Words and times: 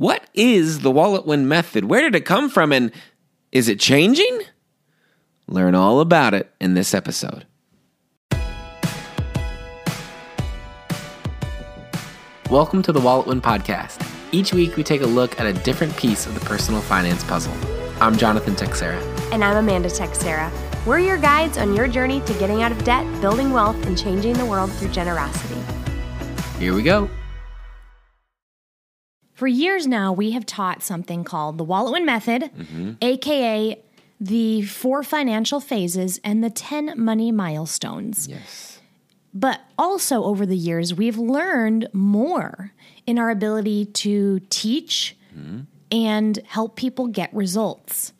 What 0.00 0.24
is 0.32 0.80
the 0.80 0.90
wallet 0.90 1.26
win 1.26 1.46
method? 1.46 1.84
Where 1.84 2.00
did 2.00 2.14
it 2.14 2.24
come 2.24 2.48
from? 2.48 2.72
And 2.72 2.90
is 3.52 3.68
it 3.68 3.78
changing? 3.78 4.40
Learn 5.46 5.74
all 5.74 6.00
about 6.00 6.32
it 6.32 6.50
in 6.58 6.72
this 6.72 6.94
episode. 6.94 7.44
Welcome 12.48 12.80
to 12.84 12.92
the 12.92 13.00
Wallet 13.00 13.26
Win 13.26 13.42
Podcast. 13.42 14.02
Each 14.32 14.54
week 14.54 14.76
we 14.76 14.82
take 14.82 15.02
a 15.02 15.06
look 15.06 15.38
at 15.38 15.44
a 15.44 15.52
different 15.52 15.94
piece 15.98 16.24
of 16.24 16.32
the 16.32 16.40
personal 16.46 16.80
finance 16.80 17.22
puzzle. 17.24 17.52
I'm 18.00 18.16
Jonathan 18.16 18.54
Texera. 18.54 18.98
And 19.32 19.44
I'm 19.44 19.58
Amanda 19.58 19.90
Texera. 19.90 20.50
We're 20.86 21.00
your 21.00 21.18
guides 21.18 21.58
on 21.58 21.76
your 21.76 21.88
journey 21.88 22.22
to 22.22 22.32
getting 22.38 22.62
out 22.62 22.72
of 22.72 22.82
debt, 22.84 23.04
building 23.20 23.52
wealth, 23.52 23.76
and 23.84 23.98
changing 23.98 24.32
the 24.32 24.46
world 24.46 24.72
through 24.72 24.92
generosity. 24.92 25.60
Here 26.58 26.72
we 26.72 26.82
go. 26.82 27.10
For 29.40 29.46
years 29.46 29.86
now, 29.86 30.12
we 30.12 30.32
have 30.32 30.44
taught 30.44 30.82
something 30.82 31.24
called 31.24 31.56
the 31.56 31.64
Wallet 31.64 31.94
Win 31.94 32.04
Method, 32.04 32.42
mm-hmm. 32.42 32.92
aka 33.00 33.82
the 34.20 34.60
four 34.60 35.02
financial 35.02 35.60
phases 35.60 36.20
and 36.22 36.44
the 36.44 36.50
10 36.50 36.92
money 37.02 37.32
milestones. 37.32 38.28
Yes. 38.28 38.82
But 39.32 39.62
also 39.78 40.24
over 40.24 40.44
the 40.44 40.58
years, 40.58 40.92
we've 40.92 41.16
learned 41.16 41.88
more 41.94 42.74
in 43.06 43.18
our 43.18 43.30
ability 43.30 43.86
to 43.86 44.40
teach 44.50 45.16
mm-hmm. 45.34 45.60
and 45.90 46.38
help 46.44 46.76
people 46.76 47.06
get 47.06 47.32
results. 47.32 48.12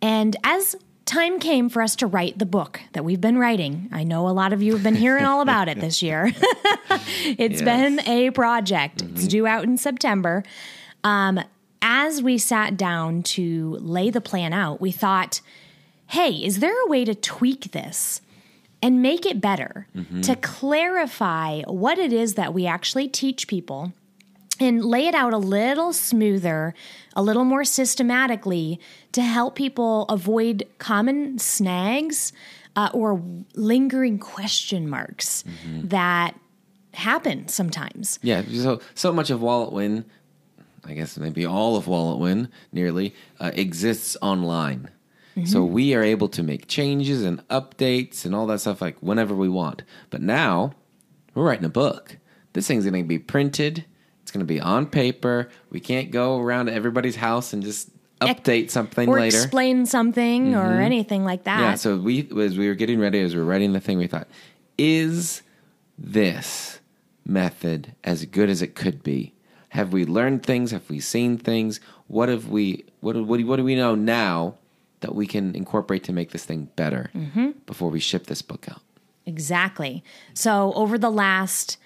And 0.00 0.34
as 0.42 0.74
time 1.04 1.38
came 1.38 1.68
for 1.68 1.82
us 1.82 1.96
to 1.96 2.06
write 2.06 2.38
the 2.38 2.46
book 2.46 2.80
that 2.92 3.04
we've 3.04 3.20
been 3.20 3.38
writing, 3.38 3.88
I 3.92 4.04
know 4.04 4.28
a 4.28 4.30
lot 4.30 4.52
of 4.52 4.62
you 4.62 4.72
have 4.74 4.82
been 4.82 4.94
hearing 4.94 5.24
all 5.24 5.40
about 5.40 5.68
it 5.68 5.80
this 5.80 6.02
year. 6.02 6.32
It's 7.24 7.60
yes. 7.60 7.62
been 7.62 8.00
a 8.00 8.30
project, 8.30 8.98
mm-hmm. 8.98 9.14
it's 9.14 9.26
due 9.26 9.46
out 9.46 9.64
in 9.64 9.78
September. 9.78 10.44
Um, 11.04 11.40
as 11.80 12.22
we 12.22 12.36
sat 12.36 12.76
down 12.76 13.22
to 13.22 13.78
lay 13.80 14.10
the 14.10 14.20
plan 14.20 14.52
out, 14.52 14.80
we 14.80 14.92
thought, 14.92 15.40
hey, 16.08 16.30
is 16.32 16.58
there 16.58 16.74
a 16.84 16.88
way 16.88 17.04
to 17.04 17.14
tweak 17.14 17.72
this? 17.72 18.20
and 18.82 19.00
make 19.00 19.24
it 19.24 19.40
better 19.40 19.86
mm-hmm. 19.96 20.20
to 20.22 20.34
clarify 20.36 21.62
what 21.62 21.98
it 21.98 22.12
is 22.12 22.34
that 22.34 22.52
we 22.52 22.66
actually 22.66 23.06
teach 23.06 23.46
people 23.46 23.92
and 24.62 24.84
lay 24.84 25.06
it 25.06 25.14
out 25.14 25.32
a 25.32 25.38
little 25.38 25.92
smoother, 25.92 26.74
a 27.14 27.22
little 27.22 27.44
more 27.44 27.64
systematically 27.64 28.80
to 29.12 29.22
help 29.22 29.54
people 29.54 30.04
avoid 30.04 30.66
common 30.78 31.38
snags 31.38 32.32
uh, 32.76 32.90
or 32.92 33.22
lingering 33.54 34.18
question 34.18 34.88
marks 34.88 35.42
mm-hmm. 35.42 35.88
that 35.88 36.38
happen 36.94 37.48
sometimes. 37.48 38.18
Yeah, 38.22 38.42
so 38.50 38.80
so 38.94 39.12
much 39.12 39.30
of 39.30 39.42
Wallet 39.42 39.72
Win, 39.72 40.04
I 40.84 40.94
guess 40.94 41.18
maybe 41.18 41.44
all 41.44 41.76
of 41.76 41.86
Wallet 41.86 42.18
Win 42.18 42.48
nearly 42.72 43.14
uh, 43.40 43.50
exists 43.54 44.16
online. 44.22 44.90
Mm-hmm. 45.36 45.46
So 45.46 45.64
we 45.64 45.94
are 45.94 46.02
able 46.02 46.28
to 46.28 46.42
make 46.42 46.66
changes 46.68 47.22
and 47.22 47.46
updates 47.48 48.24
and 48.24 48.34
all 48.34 48.46
that 48.48 48.60
stuff 48.60 48.82
like 48.82 48.98
whenever 48.98 49.34
we 49.34 49.48
want. 49.48 49.82
But 50.10 50.20
now 50.20 50.72
we're 51.34 51.44
writing 51.44 51.64
a 51.64 51.70
book. 51.70 52.18
This 52.52 52.66
thing's 52.66 52.84
going 52.84 53.02
to 53.02 53.08
be 53.08 53.18
printed. 53.18 53.86
It's 54.22 54.30
going 54.30 54.40
to 54.40 54.46
be 54.46 54.60
on 54.60 54.86
paper. 54.86 55.48
We 55.70 55.80
can't 55.80 56.10
go 56.10 56.38
around 56.38 56.66
to 56.66 56.72
everybody's 56.72 57.16
house 57.16 57.52
and 57.52 57.62
just 57.62 57.90
update 58.20 58.70
something 58.70 59.08
or 59.08 59.18
later. 59.18 59.36
explain 59.36 59.84
something 59.86 60.52
mm-hmm. 60.52 60.58
or 60.58 60.80
anything 60.80 61.24
like 61.24 61.44
that. 61.44 61.60
Yeah. 61.60 61.74
So 61.74 61.96
we, 61.96 62.28
as 62.40 62.56
we 62.56 62.68
were 62.68 62.74
getting 62.74 63.00
ready, 63.00 63.20
as 63.20 63.34
we 63.34 63.40
were 63.40 63.46
writing 63.46 63.72
the 63.72 63.80
thing, 63.80 63.98
we 63.98 64.06
thought, 64.06 64.28
is 64.78 65.42
this 65.98 66.78
method 67.26 67.94
as 68.04 68.24
good 68.26 68.48
as 68.48 68.62
it 68.62 68.74
could 68.74 69.02
be? 69.02 69.34
Have 69.70 69.92
we 69.92 70.04
learned 70.04 70.44
things? 70.44 70.70
Have 70.70 70.88
we 70.88 71.00
seen 71.00 71.38
things? 71.38 71.80
What 72.06 72.28
have 72.28 72.48
we? 72.48 72.84
What, 73.00 73.16
what, 73.16 73.40
what 73.40 73.56
do 73.56 73.64
we 73.64 73.74
know 73.74 73.94
now 73.94 74.56
that 75.02 75.14
we 75.14 75.26
can 75.26 75.54
incorporate 75.54 76.04
to 76.04 76.12
make 76.12 76.30
this 76.30 76.44
thing 76.44 76.68
better 76.74 77.10
mm-hmm. 77.14 77.50
before 77.66 77.90
we 77.90 78.00
ship 78.00 78.26
this 78.26 78.40
book 78.40 78.66
out. 78.68 78.80
Exactly. 79.26 80.02
So 80.32 80.72
over 80.74 80.96
the 80.96 81.10
last 81.10 81.76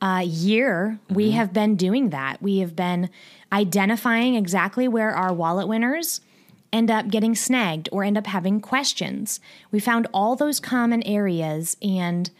uh, 0.00 0.22
year, 0.24 0.98
mm-hmm. 1.04 1.14
we 1.14 1.30
have 1.32 1.52
been 1.52 1.76
doing 1.76 2.10
that. 2.10 2.40
We 2.42 2.58
have 2.58 2.74
been 2.74 3.10
identifying 3.52 4.34
exactly 4.34 4.88
where 4.88 5.10
our 5.10 5.32
wallet 5.32 5.68
winners 5.68 6.20
end 6.72 6.90
up 6.90 7.08
getting 7.08 7.34
snagged 7.34 7.88
or 7.92 8.04
end 8.04 8.16
up 8.16 8.26
having 8.26 8.60
questions. 8.60 9.40
We 9.70 9.80
found 9.80 10.06
all 10.14 10.36
those 10.36 10.60
common 10.60 11.02
areas 11.02 11.76
and 11.82 12.30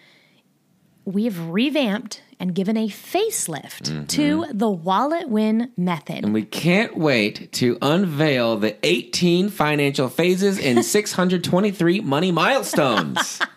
we 1.05 1.25
have 1.25 1.49
revamped 1.49 2.23
and 2.39 2.55
given 2.55 2.77
a 2.77 2.89
facelift 2.89 3.83
mm-hmm. 3.83 4.05
to 4.07 4.47
the 4.53 4.71
wallet 4.71 5.29
win 5.29 5.73
method. 5.77 6.25
And 6.25 6.33
we 6.33 6.45
can't 6.45 6.97
wait 6.97 7.53
to 7.55 7.77
unveil 7.83 8.57
the 8.57 8.77
18 8.83 9.49
financial 9.51 10.09
phases 10.09 10.59
and 10.59 10.85
623 10.85 12.01
money 12.01 12.33
milestones. 12.33 13.41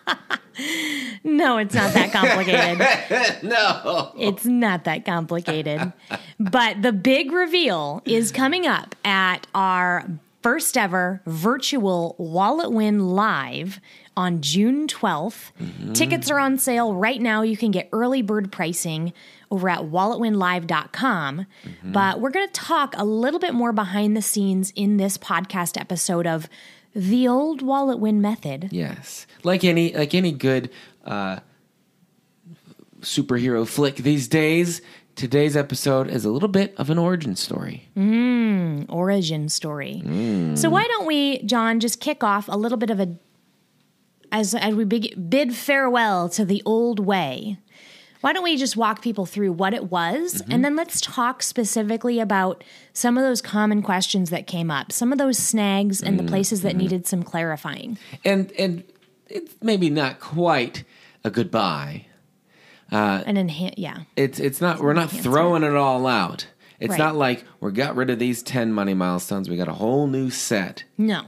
no, 1.24 1.58
it's 1.58 1.74
not 1.74 1.92
that 1.94 2.12
complicated. 2.12 2.78
no. 3.42 4.12
It's 4.16 4.44
not 4.44 4.84
that 4.84 5.04
complicated. 5.04 5.92
but 6.38 6.82
the 6.82 6.92
big 6.92 7.32
reveal 7.32 8.02
is 8.04 8.30
coming 8.30 8.66
up 8.66 8.94
at 9.04 9.46
our 9.54 10.06
first 10.42 10.76
ever 10.76 11.22
virtual 11.24 12.14
Wallet 12.18 12.70
Win 12.70 13.08
Live 13.08 13.80
on 14.14 14.42
June 14.42 14.86
12th. 14.86 15.52
Mm-hmm. 15.58 15.92
Tickets 15.94 16.30
are 16.30 16.38
on 16.38 16.58
sale 16.58 16.94
right 16.94 17.20
now. 17.20 17.40
You 17.40 17.56
can 17.56 17.70
get 17.70 17.88
early 17.92 18.20
bird 18.20 18.52
pricing 18.52 19.14
over 19.50 19.70
at 19.70 19.80
walletwinlive.com. 19.80 21.46
Mm-hmm. 21.64 21.92
But 21.92 22.20
we're 22.20 22.30
going 22.30 22.46
to 22.46 22.52
talk 22.52 22.94
a 22.98 23.04
little 23.04 23.40
bit 23.40 23.54
more 23.54 23.72
behind 23.72 24.16
the 24.16 24.22
scenes 24.22 24.70
in 24.76 24.98
this 24.98 25.16
podcast 25.16 25.80
episode 25.80 26.26
of 26.26 26.48
the 26.94 27.28
old 27.28 27.62
wallet 27.62 27.98
win 27.98 28.20
method. 28.20 28.68
Yes. 28.70 29.26
Like 29.42 29.64
any 29.64 29.94
like 29.94 30.14
any 30.14 30.32
good 30.32 30.70
uh, 31.04 31.40
superhero 33.00 33.66
flick 33.66 33.96
these 33.96 34.28
days, 34.28 34.80
today's 35.14 35.56
episode 35.56 36.08
is 36.08 36.24
a 36.24 36.30
little 36.30 36.48
bit 36.48 36.74
of 36.76 36.90
an 36.90 36.98
origin 36.98 37.36
story. 37.36 37.88
Mm, 37.96 38.86
origin 38.88 39.48
story. 39.48 40.02
Mm. 40.04 40.56
So 40.56 40.70
why 40.70 40.84
don't 40.84 41.06
we, 41.06 41.42
John, 41.42 41.80
just 41.80 42.00
kick 42.00 42.22
off 42.24 42.48
a 42.48 42.56
little 42.56 42.78
bit 42.78 42.90
of 42.90 43.00
a 43.00 43.16
as 44.32 44.54
as 44.54 44.74
we 44.74 44.84
big, 44.84 45.30
bid 45.30 45.54
farewell 45.54 46.28
to 46.30 46.44
the 46.44 46.62
old 46.66 46.98
way, 46.98 47.58
why 48.24 48.32
don't 48.32 48.42
we 48.42 48.56
just 48.56 48.74
walk 48.74 49.02
people 49.02 49.26
through 49.26 49.52
what 49.52 49.74
it 49.74 49.90
was 49.90 50.36
mm-hmm. 50.36 50.50
and 50.50 50.64
then 50.64 50.76
let's 50.76 50.98
talk 50.98 51.42
specifically 51.42 52.20
about 52.20 52.64
some 52.94 53.18
of 53.18 53.22
those 53.22 53.42
common 53.42 53.82
questions 53.82 54.30
that 54.30 54.46
came 54.46 54.70
up, 54.70 54.90
some 54.92 55.12
of 55.12 55.18
those 55.18 55.36
snags 55.36 56.00
and 56.00 56.16
mm-hmm. 56.16 56.24
the 56.24 56.30
places 56.30 56.62
that 56.62 56.70
mm-hmm. 56.70 56.78
needed 56.78 57.06
some 57.06 57.22
clarifying. 57.22 57.98
And 58.24 58.50
and 58.52 58.82
it's 59.28 59.54
maybe 59.60 59.90
not 59.90 60.20
quite 60.20 60.84
a 61.22 61.28
goodbye. 61.30 62.06
Uh, 62.90 63.22
an 63.26 63.36
enhance, 63.36 63.74
yeah. 63.76 64.04
It's 64.16 64.40
it's 64.40 64.58
not. 64.58 64.76
It's 64.76 64.82
we're 64.82 64.94
not 64.94 65.10
throwing 65.10 65.62
it 65.62 65.76
all 65.76 66.06
out. 66.06 66.46
It's 66.80 66.92
right. 66.92 66.98
not 66.98 67.16
like 67.16 67.44
we 67.60 67.72
got 67.72 67.94
rid 67.94 68.08
of 68.08 68.18
these 68.18 68.42
ten 68.42 68.72
money 68.72 68.94
milestones. 68.94 69.50
We 69.50 69.58
got 69.58 69.68
a 69.68 69.74
whole 69.74 70.06
new 70.06 70.30
set. 70.30 70.84
No 70.96 71.24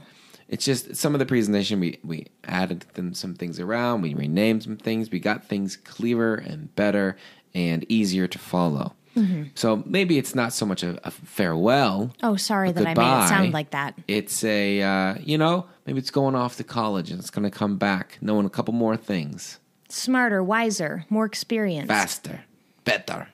it's 0.49 0.65
just 0.65 0.95
some 0.95 1.13
of 1.13 1.19
the 1.19 1.25
presentation 1.25 1.79
we 1.79 1.99
we 2.03 2.27
added 2.45 2.81
them 2.93 3.13
some 3.13 3.33
things 3.35 3.59
around 3.59 4.01
we 4.01 4.13
renamed 4.13 4.63
some 4.63 4.77
things 4.77 5.11
we 5.11 5.19
got 5.19 5.45
things 5.45 5.75
clearer 5.77 6.35
and 6.35 6.73
better 6.75 7.17
and 7.53 7.85
easier 7.89 8.27
to 8.27 8.37
follow. 8.39 8.93
Mm-hmm. 9.15 9.45
so 9.55 9.81
maybe 9.87 10.19
it's 10.19 10.35
not 10.35 10.53
so 10.53 10.63
much 10.63 10.83
a, 10.83 10.99
a 11.03 11.09
farewell 11.09 12.13
oh 12.21 12.35
sorry 12.35 12.71
that 12.71 12.83
goodbye. 12.83 13.01
i 13.01 13.17
made 13.17 13.25
it 13.25 13.29
sound 13.29 13.53
like 13.53 13.71
that. 13.71 13.95
It's 14.07 14.43
a 14.43 14.81
uh, 14.81 15.15
you 15.23 15.39
know 15.39 15.65
maybe 15.87 15.97
it's 15.97 16.11
going 16.11 16.35
off 16.35 16.57
to 16.57 16.63
college 16.63 17.09
and 17.09 17.19
it's 17.19 17.31
going 17.31 17.49
to 17.49 17.49
come 17.49 17.77
back 17.77 18.19
knowing 18.21 18.45
a 18.45 18.49
couple 18.49 18.75
more 18.75 18.95
things. 18.95 19.59
Smarter 19.89 20.43
wiser 20.43 21.05
more 21.09 21.25
experienced. 21.25 21.87
Faster 21.87 22.41
better. 22.83 23.27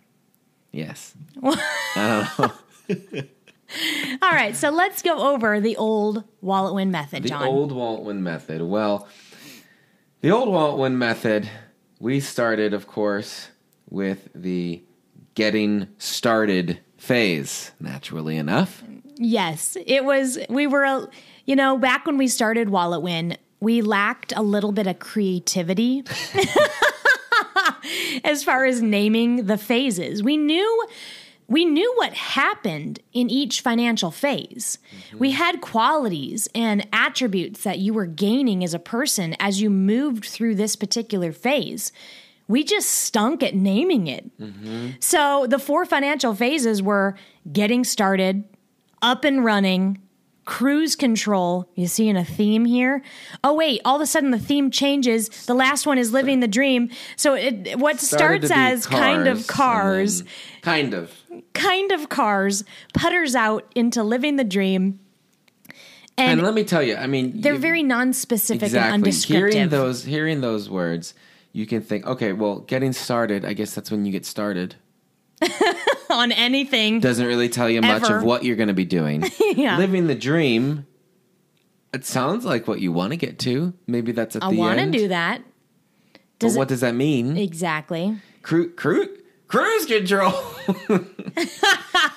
Yes. 0.72 1.16
I 1.44 2.28
don't 2.38 2.40
know 2.40 3.24
All 4.22 4.32
right, 4.32 4.56
so 4.56 4.70
let's 4.70 5.02
go 5.02 5.34
over 5.34 5.60
the 5.60 5.78
old 5.78 6.24
wallet 6.42 6.74
win 6.74 6.92
method, 6.92 7.24
the 7.24 7.30
John. 7.30 7.42
The 7.42 7.48
old 7.48 7.72
wallet 7.72 8.04
win 8.04 8.24
method. 8.24 8.62
Well, 8.62 9.08
the 10.22 10.32
old 10.32 10.50
wallet 10.50 10.80
win 10.80 10.98
method, 10.98 11.50
we 12.00 12.20
started, 12.20 12.74
of 12.74 12.88
course, 12.88 13.50
with 13.90 14.30
the 14.34 14.84
getting 15.36 15.88
started 15.98 16.80
phase, 16.98 17.72
naturally 17.80 18.38
enough. 18.38 18.84
Yes, 19.16 19.78
it 19.86 20.06
was, 20.06 20.40
we 20.50 20.68
were, 20.68 21.10
you 21.46 21.56
know, 21.56 21.78
back 21.78 22.06
when 22.06 22.18
we 22.18 22.28
started 22.28 22.70
Wallet 22.70 23.02
Win, 23.02 23.38
we 23.60 23.82
lacked 23.82 24.34
a 24.36 24.42
little 24.42 24.72
bit 24.72 24.88
of 24.88 25.00
creativity. 25.00 26.04
as 28.24 28.44
far 28.44 28.66
as 28.66 28.82
naming 28.82 29.46
the 29.46 29.58
phases. 29.58 30.24
We 30.24 30.38
knew 30.38 30.88
we 31.54 31.66
knew 31.66 31.94
what 31.98 32.14
happened 32.14 33.00
in 33.14 33.30
each 33.30 33.62
financial 33.62 34.10
phase. 34.10 34.80
Mm-hmm. 35.10 35.18
We 35.20 35.32
had 35.32 35.62
qualities 35.62 36.50
and 36.56 36.88
attributes 36.92 37.64
that 37.64 37.78
you 37.78 37.94
were 37.94 38.08
gaining 38.08 38.64
as 38.64 38.74
a 38.74 38.80
person 38.80 39.36
as 39.40 39.62
you 39.62 39.70
moved 39.70 40.26
through 40.26 40.56
this 40.56 40.76
particular 40.76 41.32
phase. 41.32 41.92
We 42.48 42.64
just 42.64 42.90
stunk 42.90 43.44
at 43.44 43.56
naming 43.56 44.08
it. 44.08 44.30
So 45.00 45.46
the 45.48 45.60
four 45.60 45.86
financial 45.86 46.36
phases 46.36 46.82
were 46.82 47.16
getting 47.52 47.84
started, 47.84 48.44
up 49.02 49.24
and 49.24 49.46
running, 49.46 50.00
cruise 50.46 50.96
control. 50.96 51.70
You 51.76 51.88
seeing 51.88 52.18
a 52.18 52.26
theme 52.26 52.66
here? 52.66 53.02
Oh 53.44 53.54
wait, 53.54 53.82
all 53.86 53.96
of 53.96 54.02
a 54.02 54.06
sudden 54.06 54.32
the 54.32 54.40
theme 54.40 54.72
changes. 54.72 55.30
The 55.46 55.54
last 55.54 55.86
one 55.88 55.98
is 55.98 56.12
living 56.12 56.42
the 56.42 56.48
dream. 56.48 56.90
So 57.16 57.34
it 57.34 57.80
what 57.80 58.00
Started 58.00 58.48
starts 58.48 58.52
as 58.52 58.86
kind 58.88 59.28
of 59.28 59.48
cars, 59.48 60.24
kind 60.62 60.94
of. 60.94 61.14
Kind 61.54 61.92
of 61.92 62.10
cars, 62.10 62.64
putters 62.94 63.36
out 63.36 63.72
into 63.76 64.04
living 64.04 64.36
the 64.36 64.44
dream. 64.44 65.00
And, 66.18 66.34
And, 66.40 66.42
let 66.44 66.54
me 66.54 66.64
tell 66.64 66.84
you, 66.84 66.96
I 66.96 67.08
mean, 67.08 67.42
they're 67.42 67.54
you- 67.54 67.60
very 67.60 67.82
non-specific 67.84 68.62
exactly 68.64 68.86
and 68.94 69.04
undescriptive. 69.04 69.54
hearing 69.54 69.70
those 69.70 70.04
hearing 70.04 70.42
those 70.42 70.70
words, 70.70 71.14
you 71.54 71.66
can 71.66 71.82
think, 71.82 72.06
okay, 72.06 72.34
well, 72.34 72.60
getting 72.60 72.94
started. 72.94 73.44
I 73.46 73.54
guess 73.54 73.74
that's 73.74 73.90
when 73.90 74.06
you 74.06 74.12
get 74.12 74.26
started. 74.26 74.76
on 76.10 76.32
anything. 76.32 77.00
Doesn't 77.00 77.26
really 77.26 77.50
tell 77.50 77.70
you 77.70 77.82
much 77.82 78.10
of 78.10 78.24
what 78.24 78.44
you're 78.44 78.56
going 78.56 78.68
to 78.70 78.74
be 78.74 78.86
doing. 78.86 79.24
yeah. 79.56 79.78
Living 79.78 80.08
the 80.08 80.16
dream. 80.16 80.86
It 81.94 82.06
sounds 82.06 82.46
like 82.46 82.68
what 82.68 82.80
you 82.80 82.92
want 82.92 83.12
to 83.12 83.18
get 83.18 83.40
to. 83.40 83.74
Maybe 83.88 84.12
that's 84.14 84.36
at 84.36 84.44
I 84.44 84.52
the 84.52 84.58
want 84.58 84.78
to 84.78 84.84
end. 84.84 84.94
do 84.94 85.08
that. 85.10 85.42
But 86.14 86.22
Does 86.40 86.58
what 86.58 86.68
does 86.68 86.82
that 86.82 86.96
mean? 86.96 87.38
Exactly. 87.38 88.18
Cru- 88.42 88.72
cru- 88.74 89.18
cruise 89.54 89.86
control. 89.86 90.34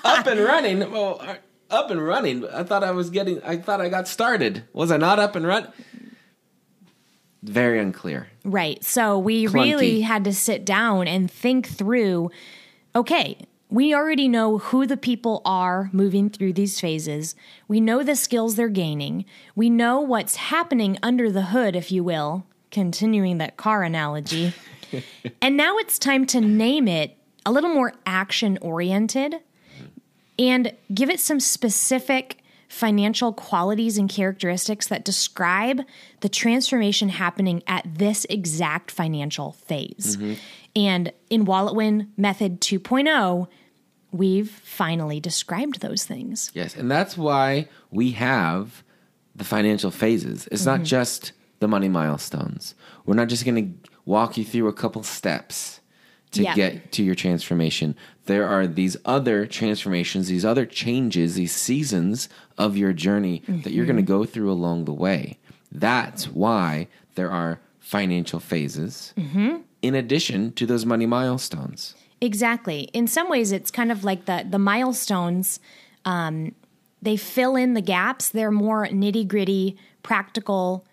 up 0.05 0.27
and 0.27 0.41
running. 0.41 0.91
Well, 0.91 1.19
uh, 1.21 1.37
up 1.71 1.91
and 1.91 2.03
running. 2.03 2.49
I 2.49 2.63
thought 2.63 2.83
I 2.83 2.93
was 2.93 3.11
getting. 3.11 3.43
I 3.43 3.59
thought 3.59 3.81
I 3.81 3.91
got 3.91 4.09
started. 4.09 4.65
Was 4.73 4.91
I 4.91 4.97
not 4.97 5.19
up 5.19 5.37
and 5.37 5.47
run? 5.47 5.71
Very 7.43 7.79
unclear. 7.79 8.29
Right. 8.45 8.83
So 8.83 9.19
we 9.19 9.47
Clunky. 9.47 9.53
really 9.55 10.01
had 10.01 10.25
to 10.25 10.33
sit 10.33 10.65
down 10.65 11.07
and 11.07 11.31
think 11.31 11.69
through 11.69 12.31
okay, 12.95 13.37
we 13.69 13.95
already 13.95 14.27
know 14.27 14.57
who 14.57 14.87
the 14.87 14.97
people 14.97 15.43
are 15.45 15.91
moving 15.93 16.31
through 16.31 16.55
these 16.55 16.81
phases. 16.81 17.35
We 17.69 17.81
know 17.81 18.03
the 18.03 18.17
skills 18.17 18.57
they're 18.57 18.69
gaining. 18.71 19.27
We 19.55 19.69
know 19.69 20.01
what's 20.01 20.37
happening 20.37 20.97
under 21.03 21.31
the 21.31 21.43
hood, 21.43 21.77
if 21.77 21.93
you 21.93 22.03
will, 22.03 22.47
continuing 22.71 23.37
that 23.39 23.59
car 23.59 23.83
analogy. 23.83 24.55
and 25.43 25.57
now 25.57 25.77
it's 25.77 25.99
time 25.99 26.25
to 26.27 26.41
name 26.41 26.89
it 26.89 27.19
a 27.47 27.51
little 27.51 27.73
more 27.73 27.95
action 28.05 28.59
oriented 28.61 29.37
and 30.39 30.73
give 30.93 31.09
it 31.09 31.19
some 31.21 31.41
specific 31.41 32.43
financial 32.69 33.33
qualities 33.33 33.97
and 33.97 34.11
characteristics 34.11 34.89
that 34.89 35.05
describe 35.05 35.81
the 36.21 36.29
transformation 36.29 37.09
happening 37.09 37.63
at 37.67 37.87
this 37.87 38.27
exact 38.29 38.91
financial 38.91 39.53
phase. 39.53 40.19
And 40.75 41.13
in 41.31 41.45
Wallet 41.47 41.75
Win 41.75 42.11
Method 42.19 42.61
2.0, 42.61 43.47
we've 44.11 44.51
finally 44.51 45.21
described 45.21 45.81
those 45.81 46.05
things. 46.05 46.51
Yes, 46.55 46.75
and 46.77 46.91
that's 46.91 47.17
why 47.17 47.69
we 47.91 48.11
have 48.13 48.83
the 49.35 49.45
financial 49.45 49.91
phases. 49.91 50.49
It's 50.51 50.63
Mm-hmm. 50.63 50.79
not 50.81 50.83
just 50.83 51.33
the 51.61 51.69
money 51.69 51.89
milestones. 51.89 52.75
We're 53.07 53.15
not 53.15 53.29
just 53.29 53.45
going 53.47 53.83
to 53.83 53.91
walk 54.05 54.37
you 54.37 54.45
through 54.45 54.69
a 54.69 54.73
couple 54.73 55.03
steps 55.05 55.81
to 56.33 56.43
Yeah. 56.43 56.55
get 56.55 56.93
to 56.93 57.03
your 57.03 57.15
transformation. 57.15 57.95
There 58.27 58.47
are 58.49 58.67
these 58.67 58.97
other 59.05 59.47
transformations, 59.47 60.29
these 60.29 60.45
other 60.45 60.67
changes, 60.67 61.35
these 61.37 61.55
seasons 61.55 62.29
of 62.59 62.77
your 62.77 62.93
journey 62.93 63.43
that 63.49 63.73
you're 63.73 63.87
going 63.87 63.97
to 63.97 64.03
Mm-hmm. 64.03 64.19
go 64.23 64.25
through 64.25 64.51
along 64.51 64.85
the 64.85 64.93
way. 64.93 65.39
That's 65.73 66.27
why 66.29 66.89
there 67.15 67.31
are 67.31 67.61
financial 67.79 68.41
phases 68.41 69.15
Mm-hmm. 69.17 69.57
in 69.83 69.95
addition 69.95 70.53
to 70.53 70.67
those 70.67 70.85
money 70.85 71.07
milestones. 71.07 71.95
Exactly. 72.21 72.89
In 72.93 73.07
some 73.07 73.29
ways, 73.29 73.53
it's 73.53 73.71
kind 73.71 73.93
of 73.93 74.03
like 74.03 74.25
the 74.25 74.45
the 74.49 74.59
milestones. 74.59 75.61
Um, 76.05 76.55
they 77.03 77.17
fill 77.17 77.57
in 77.57 77.75
the 77.75 77.83
gaps. 77.83 78.31
They're 78.31 78.51
more 78.51 78.87
nitty 78.87 79.29
gritty, 79.29 79.77
practical, 80.03 80.85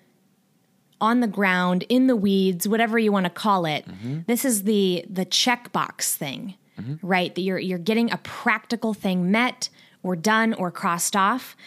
on 1.04 1.20
the 1.20 1.28
ground, 1.28 1.84
in 1.90 2.08
the 2.08 2.16
weeds, 2.16 2.66
whatever 2.66 2.98
you 2.98 3.12
want 3.12 3.26
to 3.26 3.30
call 3.30 3.66
it. 3.66 3.86
This 4.26 4.46
is 4.46 4.64
the 4.64 5.06
the 5.10 5.26
checkbox 5.26 6.16
thing, 6.16 6.56
right? 7.02 7.36
That 7.36 7.42
you're 7.42 7.60
you're 7.60 7.78
getting 7.78 8.10
a 8.10 8.18
practical 8.18 8.94
thing 8.94 9.30
met 9.30 9.70
or 10.02 10.16
done 10.16 10.54
or 10.54 10.72
crossed 10.72 11.16
off. 11.16 11.58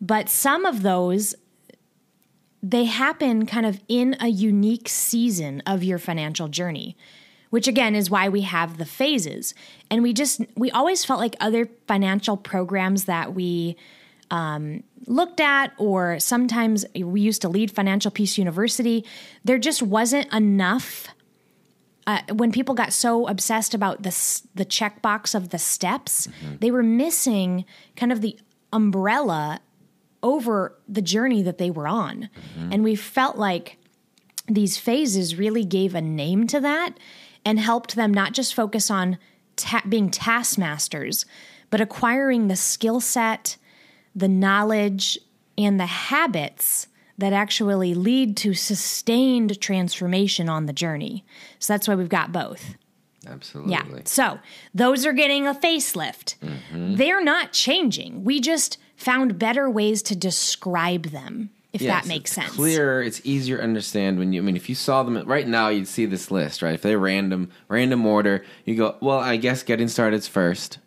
But 0.00 0.30
some 0.30 0.64
of 0.64 0.82
those 0.82 1.34
they 2.62 2.84
happen 2.86 3.44
kind 3.44 3.66
of 3.66 3.80
in 3.86 4.16
a 4.18 4.28
unique 4.28 4.88
season 4.88 5.62
of 5.66 5.84
your 5.84 5.98
financial 5.98 6.48
journey 6.48 6.96
which 7.50 7.68
again 7.68 7.94
is 7.94 8.10
why 8.10 8.28
we 8.28 8.40
have 8.40 8.76
the 8.76 8.84
phases 8.84 9.54
and 9.90 10.02
we 10.02 10.12
just 10.12 10.40
we 10.56 10.70
always 10.70 11.04
felt 11.04 11.20
like 11.20 11.36
other 11.38 11.68
financial 11.86 12.36
programs 12.36 13.04
that 13.04 13.34
we 13.34 13.76
um, 14.30 14.82
looked 15.06 15.40
at 15.40 15.72
or 15.78 16.18
sometimes 16.18 16.84
we 16.94 17.20
used 17.20 17.42
to 17.42 17.48
lead 17.48 17.70
financial 17.70 18.10
peace 18.10 18.36
university 18.38 19.04
there 19.44 19.58
just 19.58 19.82
wasn't 19.82 20.32
enough 20.32 21.08
uh, 22.06 22.20
when 22.34 22.52
people 22.52 22.74
got 22.74 22.92
so 22.92 23.26
obsessed 23.26 23.74
about 23.74 24.02
the 24.04 24.42
the 24.54 24.64
checkbox 24.64 25.34
of 25.34 25.48
the 25.48 25.58
steps, 25.58 26.28
they 26.60 26.70
were 26.70 26.82
missing 26.82 27.64
kind 27.96 28.12
of 28.12 28.20
the 28.20 28.38
umbrella 28.72 29.60
over 30.22 30.78
the 30.88 31.02
journey 31.02 31.42
that 31.42 31.58
they 31.58 31.68
were 31.68 31.88
on, 31.88 32.30
and 32.70 32.84
we 32.84 32.94
felt 32.94 33.36
like 33.36 33.78
these 34.46 34.76
phases 34.76 35.34
really 35.36 35.64
gave 35.64 35.96
a 35.96 36.00
name 36.00 36.46
to 36.46 36.60
that 36.60 36.94
and 37.44 37.58
helped 37.58 37.96
them 37.96 38.14
not 38.14 38.32
just 38.32 38.54
focus 38.54 38.88
on 38.88 39.18
ta- 39.56 39.82
being 39.88 40.08
taskmasters, 40.08 41.26
but 41.70 41.80
acquiring 41.80 42.46
the 42.46 42.54
skill 42.56 43.00
set, 43.00 43.56
the 44.16 44.28
knowledge, 44.28 45.18
and 45.56 45.78
the 45.78 45.86
habits 45.86 46.88
that 47.18 47.32
actually 47.32 47.94
lead 47.94 48.36
to 48.38 48.54
sustained 48.54 49.60
transformation 49.60 50.48
on 50.48 50.66
the 50.66 50.72
journey. 50.72 51.24
So 51.58 51.72
that's 51.72 51.86
why 51.86 51.94
we've 51.94 52.08
got 52.08 52.32
both. 52.32 52.74
Absolutely. 53.26 53.72
Yeah. 53.72 53.84
So 54.04 54.38
those 54.74 55.06
are 55.06 55.12
getting 55.12 55.46
a 55.46 55.54
facelift. 55.54 56.36
Mm-hmm. 56.38 56.96
They're 56.96 57.24
not 57.24 57.52
changing. 57.52 58.24
We 58.24 58.40
just 58.40 58.78
found 58.96 59.38
better 59.38 59.68
ways 59.68 60.02
to 60.04 60.16
describe 60.16 61.06
them, 61.06 61.50
if 61.72 61.82
Yes, 61.82 61.92
that 61.92 62.08
makes 62.08 62.30
it's 62.30 62.34
sense. 62.34 62.54
Clearer, 62.54 63.02
it's 63.02 63.20
easier 63.24 63.58
to 63.58 63.62
understand 63.62 64.18
when 64.18 64.32
you. 64.32 64.40
I 64.40 64.44
mean, 64.44 64.56
if 64.56 64.68
you 64.68 64.74
saw 64.74 65.02
them 65.02 65.26
right 65.26 65.48
now, 65.48 65.68
you'd 65.68 65.88
see 65.88 66.06
this 66.06 66.30
list, 66.30 66.62
right? 66.62 66.74
If 66.74 66.82
they're 66.82 66.98
random, 66.98 67.50
random 67.68 68.06
order, 68.06 68.44
you 68.64 68.76
go, 68.76 68.96
well, 69.00 69.18
I 69.18 69.36
guess 69.36 69.62
getting 69.62 69.88
started's 69.88 70.28
first. 70.28 70.78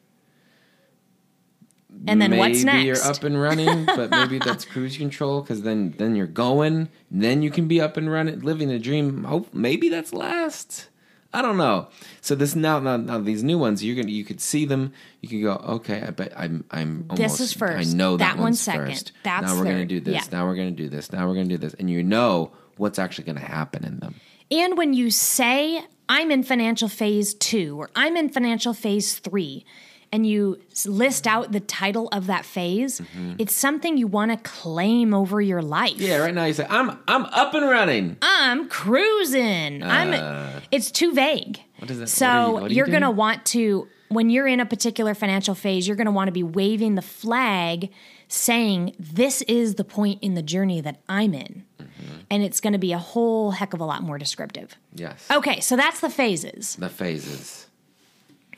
And 2.08 2.22
then 2.22 2.32
maybe 2.32 2.40
what's 2.40 2.64
next? 2.64 2.86
you're 2.86 3.12
up 3.12 3.24
and 3.24 3.40
running, 3.40 3.86
but 3.86 4.10
maybe 4.10 4.40
that's 4.46 4.66
cruise 4.66 4.98
control 4.98 5.42
because 5.42 5.62
then 5.64 5.94
then 5.98 6.16
you're 6.16 6.28
going, 6.28 6.90
then 7.12 7.42
you 7.42 7.52
can 7.52 7.68
be 7.68 7.82
up 7.82 7.98
and 7.98 8.12
running, 8.12 8.40
living 8.40 8.70
the 8.70 8.80
dream. 8.80 9.24
Hope 9.26 9.54
maybe 9.54 9.90
that's 9.90 10.14
last. 10.14 10.90
I 11.32 11.44
don't 11.44 11.58
know. 11.58 11.90
So 12.22 12.34
this 12.34 12.56
now, 12.56 12.80
now, 12.80 12.98
now 12.98 13.20
these 13.20 13.44
new 13.44 13.60
ones, 13.60 13.84
you're 13.84 13.96
gonna 13.96 14.10
you 14.10 14.24
could 14.26 14.42
see 14.42 14.66
them. 14.66 14.94
You 15.22 15.30
can 15.30 15.42
go, 15.44 15.54
okay, 15.76 16.02
I 16.02 16.10
bet 16.12 16.34
I'm 16.36 16.64
I'm 16.72 17.06
almost. 17.10 17.18
This 17.38 17.40
is 17.40 17.54
first. 17.54 17.94
I 17.94 17.94
know 17.96 18.18
that, 18.18 18.24
That 18.24 18.38
one's 18.38 18.44
one's 18.44 18.62
second. 18.62 18.88
first. 18.88 19.12
That's 19.24 19.46
now 19.46 19.58
we're 19.58 19.66
gonna 19.66 19.86
do 19.86 20.00
this. 20.00 20.16
Yeah. 20.16 20.24
Now 20.32 20.48
we're 20.48 20.56
gonna 20.56 20.72
do 20.72 20.90
this. 20.90 21.12
Now 21.12 21.28
we're 21.28 21.36
gonna 21.36 21.46
do 21.48 21.58
this, 21.58 21.76
and 21.76 21.90
you 21.90 22.02
know 22.04 22.52
what's 22.78 22.98
actually 22.98 23.26
gonna 23.26 23.42
happen 23.42 23.86
in 23.86 24.00
them. 24.00 24.16
And 24.50 24.76
when 24.76 24.96
you 24.96 25.12
say, 25.12 25.84
I'm 26.08 26.32
in 26.32 26.42
financial 26.42 26.88
phase 26.88 27.36
two 27.36 27.80
or 27.80 27.92
I'm 27.96 28.18
in 28.18 28.30
financial 28.30 28.74
phase 28.74 29.20
three, 29.20 29.64
and 30.12 30.26
you 30.26 30.60
list 30.86 31.28
out 31.28 31.52
the 31.52 31.60
title 31.60 32.08
of 32.12 32.26
that 32.28 32.46
phase, 32.46 33.02
it's 33.38 33.54
something 33.54 33.98
you 33.98 34.08
want 34.08 34.32
to 34.32 34.38
claim 34.50 35.14
over 35.14 35.40
your 35.42 35.62
life. 35.62 35.94
Mm-hmm. 35.94 36.04
Yeah, 36.04 36.18
right 36.18 36.34
now 36.34 36.46
you 36.46 36.54
say, 36.54 36.66
I'm 36.70 36.98
I'm 37.08 37.26
up 37.26 37.54
and 37.54 37.70
running. 37.70 38.18
I'm 38.22 38.68
cruising. 38.70 39.84
I'm. 39.84 40.62
It's 40.72 40.92
too 40.92 41.14
vague. 41.14 41.58
Uh. 41.60 41.62
What 41.86 41.88
that- 41.90 42.10
So 42.10 42.26
you- 42.60 42.66
are 42.66 42.70
you 42.70 42.86
gonna 42.92 43.12
want 43.12 43.46
to 43.48 43.88
when 44.10 44.30
you're 44.32 44.48
in 44.48 44.60
a 44.60 44.66
particular 44.66 45.14
financial 45.14 45.54
phase, 45.54 45.88
you're 45.88 45.96
gonna 45.98 46.12
want 46.12 46.28
to 46.28 46.32
be 46.32 46.42
waving 46.44 46.96
the 46.96 47.02
flag, 47.04 47.92
saying 48.28 48.96
this 49.00 49.44
is 49.44 49.76
the 49.76 49.84
point 49.84 50.18
in 50.24 50.34
the 50.34 50.42
journey 50.42 50.82
that 50.82 51.00
I'm 51.08 51.34
in, 51.36 51.64
Mm-hmm. 51.80 52.18
and 52.32 52.44
it's 52.44 52.60
gonna 52.60 52.80
be 52.80 52.92
a 52.94 52.98
whole 52.98 53.52
heck 53.52 53.74
of 53.74 53.80
a 53.82 53.86
lot 53.86 54.02
more 54.04 54.18
descriptive. 54.18 54.76
Yes. 54.96 55.26
Okay, 55.32 55.60
so 55.60 55.76
that's 55.76 56.00
the 56.00 56.10
phases. 56.10 56.76
The 56.78 56.90
phases. 56.90 57.68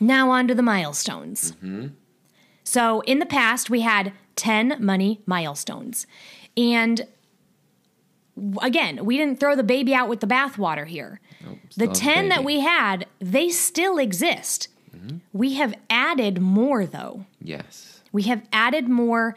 Now 0.01 0.31
on 0.31 0.47
to 0.47 0.55
the 0.55 0.63
milestones. 0.63 1.53
Mm-hmm. 1.53 1.87
So 2.63 3.01
in 3.01 3.19
the 3.19 3.25
past, 3.25 3.69
we 3.69 3.81
had 3.81 4.13
10 4.35 4.77
money 4.79 5.21
milestones. 5.25 6.07
And 6.57 7.07
again, 8.61 9.05
we 9.05 9.17
didn't 9.17 9.39
throw 9.39 9.55
the 9.55 9.63
baby 9.63 9.93
out 9.93 10.09
with 10.09 10.19
the 10.19 10.27
bathwater 10.27 10.87
here. 10.87 11.21
the 11.41 11.59
still 11.69 11.87
have 11.87 11.97
10 11.97 12.29
that 12.29 12.43
we 12.43 12.61
had, 12.61 13.05
they 13.19 13.49
still 13.49 13.97
exist. 13.97 14.67
Mm-hmm. 14.95 15.17
We 15.33 15.53
have 15.55 15.75
added 15.89 16.41
more 16.41 16.85
though. 16.85 17.25
Yes. 17.39 18.01
We 18.11 18.23
have 18.23 18.43
added 18.51 18.89
more 18.89 19.35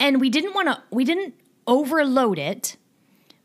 and 0.00 0.20
we 0.20 0.28
didn't 0.28 0.54
want 0.54 0.68
to 0.68 0.82
we 0.90 1.04
didn't 1.04 1.34
overload 1.66 2.38
it, 2.38 2.76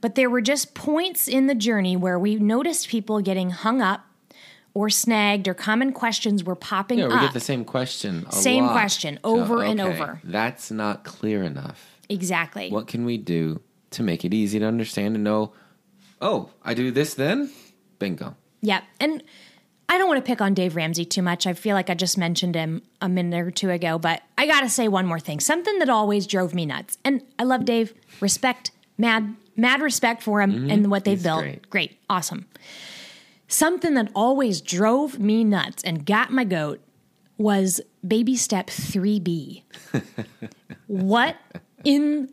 but 0.01 0.15
there 0.15 0.29
were 0.29 0.41
just 0.41 0.73
points 0.73 1.27
in 1.27 1.47
the 1.47 1.55
journey 1.55 1.95
where 1.95 2.19
we 2.19 2.35
noticed 2.35 2.89
people 2.89 3.21
getting 3.21 3.51
hung 3.51 3.81
up 3.81 4.05
or 4.79 4.89
snagged 4.89 5.45
or 5.45 5.53
common 5.53 5.91
questions 5.91 6.41
were 6.41 6.55
popping 6.55 7.01
up. 7.01 7.09
Yeah, 7.09 7.15
we 7.17 7.25
up. 7.25 7.31
get 7.31 7.33
the 7.33 7.41
same 7.41 7.65
question. 7.65 8.25
A 8.29 8.31
Same 8.31 8.65
lot. 8.65 8.71
question, 8.71 9.19
over 9.25 9.61
and 9.61 9.81
okay, 9.81 9.89
over. 9.91 10.21
That's 10.23 10.71
not 10.71 11.03
clear 11.03 11.43
enough. 11.43 11.97
exactly. 12.07 12.69
What 12.69 12.87
can 12.87 13.03
we 13.03 13.17
do 13.17 13.59
to 13.91 14.03
make 14.03 14.23
it 14.23 14.33
easy 14.33 14.57
to 14.57 14.65
understand 14.65 15.15
and 15.15 15.23
know? 15.25 15.51
Oh, 16.21 16.51
I 16.63 16.75
do 16.75 16.91
this 16.91 17.13
then. 17.13 17.51
Bingo. 17.99 18.37
Yeah. 18.61 18.79
And 19.01 19.21
I 19.89 19.97
don't 19.97 20.07
want 20.07 20.23
to 20.23 20.25
pick 20.25 20.39
on 20.39 20.53
Dave 20.53 20.77
Ramsey 20.77 21.03
too 21.03 21.23
much. 21.23 21.45
I 21.45 21.51
feel 21.51 21.75
like 21.75 21.89
I 21.89 21.93
just 21.93 22.17
mentioned 22.17 22.55
him 22.55 22.81
a 23.01 23.09
minute 23.09 23.37
or 23.37 23.51
two 23.51 23.71
ago, 23.71 23.99
but 23.99 24.21
I 24.37 24.47
got 24.47 24.61
to 24.61 24.69
say 24.69 24.87
one 24.87 25.05
more 25.05 25.19
thing. 25.19 25.41
Something 25.41 25.79
that 25.79 25.89
always 25.89 26.25
drove 26.25 26.55
me 26.55 26.65
nuts. 26.65 26.97
And 27.03 27.21
I 27.37 27.43
love 27.43 27.65
Dave. 27.65 27.93
Respect, 28.21 28.71
mad, 28.97 29.35
mad 29.57 29.81
respect 29.81 30.23
for 30.23 30.41
him 30.41 30.53
mm-hmm. 30.53 30.71
and 30.71 30.89
what 30.89 31.03
they've 31.03 31.17
He's 31.17 31.23
built. 31.23 31.41
great. 31.41 31.69
great. 31.69 31.97
Awesome. 32.09 32.45
Something 33.49 33.95
that 33.95 34.11
always 34.15 34.61
drove 34.61 35.19
me 35.19 35.43
nuts 35.43 35.83
and 35.83 36.05
got 36.05 36.31
my 36.31 36.43
goat 36.43 36.81
was 37.37 37.81
baby 38.07 38.35
step 38.35 38.67
3B. 38.67 39.63
what 40.87 41.35
in 41.83 42.29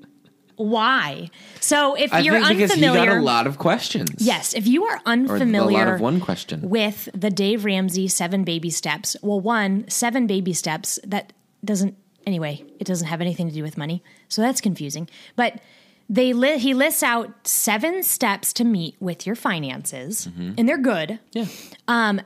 why? 0.56 1.30
So 1.60 1.94
if 1.94 2.12
I 2.12 2.20
you're 2.20 2.34
think 2.34 2.48
because 2.48 2.74
he 2.74 2.84
unfamiliar, 2.84 3.06
got 3.14 3.16
a 3.18 3.22
lot 3.22 3.46
of 3.46 3.56
questions. 3.58 4.10
yes, 4.18 4.52
if 4.54 4.66
you 4.66 4.84
are 4.84 5.00
unfamiliar 5.06 5.78
a 5.78 5.84
lot 5.86 5.94
of 5.94 6.00
one 6.00 6.20
question. 6.20 6.68
with 6.68 7.08
the 7.14 7.30
Dave 7.30 7.64
Ramsey 7.64 8.08
seven 8.08 8.44
baby 8.44 8.70
steps. 8.70 9.16
Well, 9.22 9.40
one, 9.40 9.88
seven 9.88 10.26
baby 10.26 10.52
steps, 10.52 10.98
that 11.04 11.32
doesn't, 11.64 11.96
anyway, 12.26 12.62
it 12.78 12.86
doesn't 12.86 13.06
have 13.06 13.22
anything 13.22 13.48
to 13.48 13.54
do 13.54 13.62
with 13.62 13.78
money. 13.78 14.02
So 14.28 14.42
that's 14.42 14.60
confusing. 14.60 15.08
But 15.34 15.60
they 16.08 16.32
li- 16.32 16.58
he 16.58 16.74
lists 16.74 17.02
out 17.02 17.46
seven 17.46 18.02
steps 18.02 18.52
to 18.54 18.64
meet 18.64 18.96
with 19.00 19.26
your 19.26 19.36
finances, 19.36 20.28
mm-hmm. 20.28 20.52
and 20.56 20.68
they're 20.68 20.78
good. 20.78 21.18
Yeah. 21.32 21.46
Um, 21.88 22.20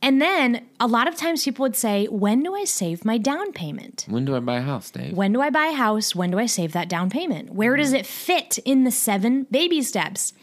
and 0.00 0.22
then 0.22 0.66
a 0.78 0.86
lot 0.86 1.08
of 1.08 1.16
times 1.16 1.44
people 1.44 1.64
would 1.64 1.74
say, 1.76 2.06
When 2.06 2.42
do 2.42 2.54
I 2.54 2.64
save 2.64 3.04
my 3.04 3.18
down 3.18 3.52
payment? 3.52 4.04
When 4.08 4.24
do 4.24 4.36
I 4.36 4.40
buy 4.40 4.58
a 4.58 4.62
house, 4.62 4.90
Dave? 4.90 5.16
When 5.16 5.32
do 5.32 5.40
I 5.40 5.50
buy 5.50 5.66
a 5.66 5.72
house? 5.72 6.14
When 6.14 6.30
do 6.30 6.38
I 6.38 6.46
save 6.46 6.72
that 6.72 6.88
down 6.88 7.10
payment? 7.10 7.54
Where 7.54 7.76
does 7.76 7.88
mm-hmm. 7.88 7.96
it 7.96 8.06
fit 8.06 8.58
in 8.58 8.84
the 8.84 8.90
seven 8.90 9.44
baby 9.50 9.82
steps? 9.82 10.34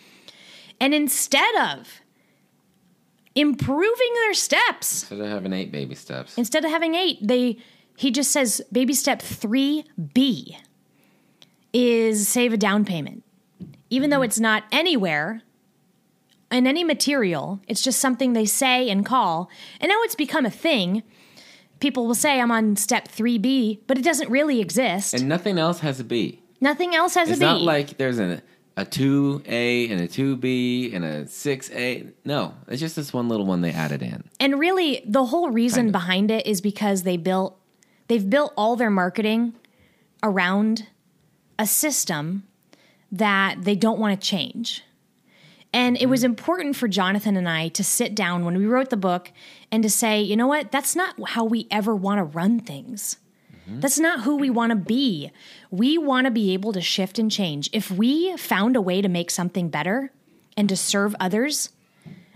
And 0.79 0.93
instead 0.93 1.55
of 1.55 2.01
improving 3.33 4.13
their 4.15 4.33
steps, 4.33 5.03
Instead 5.03 5.21
of 5.21 5.29
having 5.29 5.53
eight 5.53 5.71
baby 5.71 5.95
steps. 5.95 6.37
instead 6.37 6.65
of 6.65 6.71
having 6.71 6.95
eight, 6.95 7.19
they 7.21 7.57
he 7.97 8.11
just 8.11 8.31
says 8.31 8.61
baby 8.73 8.93
step 8.93 9.21
3B 9.21 10.57
is 11.75 12.25
save 12.29 12.53
a 12.53 12.57
down 12.57 12.85
payment. 12.85 13.21
Even 13.89 14.09
though 14.09 14.21
it's 14.21 14.39
not 14.39 14.63
anywhere 14.71 15.41
in 16.49 16.65
any 16.65 16.85
material, 16.85 17.59
it's 17.67 17.81
just 17.81 17.99
something 17.99 18.31
they 18.31 18.45
say 18.45 18.89
and 18.89 19.05
call. 19.05 19.49
And 19.81 19.89
now 19.89 20.01
it's 20.03 20.15
become 20.15 20.45
a 20.45 20.49
thing. 20.49 21.03
People 21.81 22.07
will 22.07 22.15
say 22.15 22.39
I'm 22.39 22.49
on 22.49 22.77
step 22.77 23.09
3B, 23.09 23.81
but 23.87 23.97
it 23.97 24.03
doesn't 24.05 24.29
really 24.29 24.61
exist. 24.61 25.13
And 25.13 25.27
nothing 25.27 25.59
else 25.59 25.81
has 25.81 25.99
a 25.99 26.05
B. 26.05 26.41
Nothing 26.61 26.95
else 26.95 27.13
has 27.15 27.29
It's 27.29 27.39
a 27.39 27.41
B. 27.41 27.45
It's 27.45 27.51
not 27.53 27.61
like 27.61 27.97
there's 27.97 28.19
a 28.19 28.41
a 28.77 28.85
two 28.85 29.41
A 29.45 29.89
and 29.89 29.99
a 30.01 30.07
two 30.07 30.37
B 30.37 30.93
and 30.93 31.03
a 31.03 31.27
six 31.27 31.69
A. 31.71 32.07
No, 32.23 32.53
it's 32.69 32.79
just 32.79 32.95
this 32.95 33.11
one 33.11 33.27
little 33.27 33.45
one 33.45 33.59
they 33.59 33.71
added 33.71 34.01
in. 34.01 34.23
And 34.39 34.59
really, 34.59 35.03
the 35.05 35.25
whole 35.25 35.49
reason 35.49 35.85
Kind 35.85 35.89
of. 35.89 35.93
behind 35.93 36.31
it 36.31 36.47
is 36.47 36.61
because 36.61 37.03
they 37.03 37.17
built, 37.17 37.57
they've 38.07 38.29
built 38.29 38.53
all 38.55 38.75
their 38.77 38.89
marketing 38.89 39.55
around 40.23 40.87
a 41.57 41.67
system 41.67 42.43
that 43.11 43.63
they 43.63 43.75
don't 43.75 43.99
want 43.99 44.19
to 44.19 44.27
change. 44.27 44.83
And 45.73 45.97
it 45.97 46.07
was 46.07 46.21
mm. 46.21 46.25
important 46.25 46.75
for 46.75 46.87
Jonathan 46.87 47.35
and 47.35 47.49
I 47.49 47.67
to 47.69 47.83
sit 47.83 48.15
down 48.15 48.45
when 48.45 48.57
we 48.57 48.65
wrote 48.65 48.89
the 48.89 48.97
book 48.97 49.31
and 49.71 49.83
to 49.83 49.89
say, 49.89 50.21
you 50.21 50.35
know 50.37 50.47
what, 50.47 50.71
that's 50.71 50.95
not 50.95 51.15
how 51.29 51.43
we 51.43 51.67
ever 51.69 51.95
want 51.95 52.19
to 52.19 52.23
run 52.23 52.59
things. 52.59 53.17
Mm-hmm. 53.67 53.81
That's 53.81 53.99
not 53.99 54.21
who 54.21 54.37
we 54.37 54.49
want 54.49 54.69
to 54.71 54.75
be. 54.75 55.31
We 55.71 55.97
want 55.97 56.25
to 56.25 56.31
be 56.31 56.53
able 56.53 56.71
to 56.73 56.81
shift 56.81 57.19
and 57.19 57.31
change. 57.31 57.69
If 57.73 57.91
we 57.91 58.37
found 58.37 58.75
a 58.75 58.81
way 58.81 59.01
to 59.01 59.09
make 59.09 59.29
something 59.31 59.69
better 59.69 60.11
and 60.55 60.69
to 60.69 60.77
serve 60.77 61.15
others, 61.19 61.69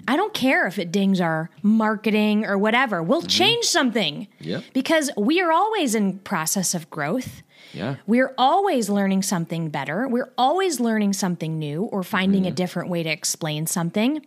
I 0.07 0.15
don't 0.15 0.33
care 0.33 0.65
if 0.65 0.79
it 0.79 0.91
dings 0.91 1.21
our 1.21 1.49
marketing 1.61 2.45
or 2.45 2.57
whatever. 2.57 3.03
We'll 3.03 3.21
mm-hmm. 3.21 3.27
change 3.27 3.65
something. 3.65 4.27
Yep. 4.39 4.63
Because 4.73 5.11
we 5.15 5.39
are 5.39 5.51
always 5.51 5.95
in 5.95 6.19
process 6.19 6.73
of 6.73 6.89
growth. 6.89 7.41
Yeah. 7.73 7.95
We're 8.07 8.33
always 8.37 8.89
learning 8.89 9.23
something 9.23 9.69
better. 9.69 10.07
We're 10.07 10.31
always 10.37 10.79
learning 10.79 11.13
something 11.13 11.59
new 11.59 11.83
or 11.83 12.03
finding 12.03 12.45
a 12.45 12.51
different 12.51 12.89
way 12.89 13.03
to 13.03 13.09
explain 13.09 13.67
something. 13.67 14.25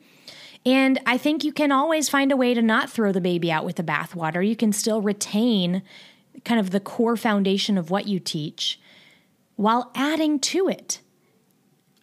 And 0.64 1.00
I 1.06 1.18
think 1.18 1.42
you 1.42 1.52
can 1.52 1.72
always 1.72 2.08
find 2.08 2.30
a 2.30 2.36
way 2.36 2.54
to 2.54 2.62
not 2.62 2.88
throw 2.88 3.10
the 3.10 3.20
baby 3.20 3.50
out 3.50 3.64
with 3.64 3.76
the 3.76 3.82
bathwater. 3.82 4.46
You 4.46 4.54
can 4.54 4.72
still 4.72 5.02
retain 5.02 5.82
kind 6.44 6.60
of 6.60 6.70
the 6.70 6.80
core 6.80 7.16
foundation 7.16 7.76
of 7.76 7.90
what 7.90 8.06
you 8.06 8.20
teach 8.20 8.78
while 9.56 9.90
adding 9.94 10.38
to 10.40 10.68
it 10.68 11.00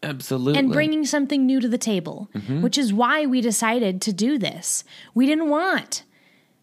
Absolutely. 0.03 0.59
and 0.59 0.71
bringing 0.71 1.05
something 1.05 1.45
new 1.45 1.59
to 1.59 1.67
the 1.67 1.77
table, 1.77 2.29
which 2.61 2.77
is 2.77 2.93
why 2.93 3.25
we 3.25 3.41
decided 3.41 4.01
to 4.03 4.13
do 4.13 4.37
this. 4.37 4.83
We 5.13 5.25
didn't 5.25 5.49
want 5.49 6.03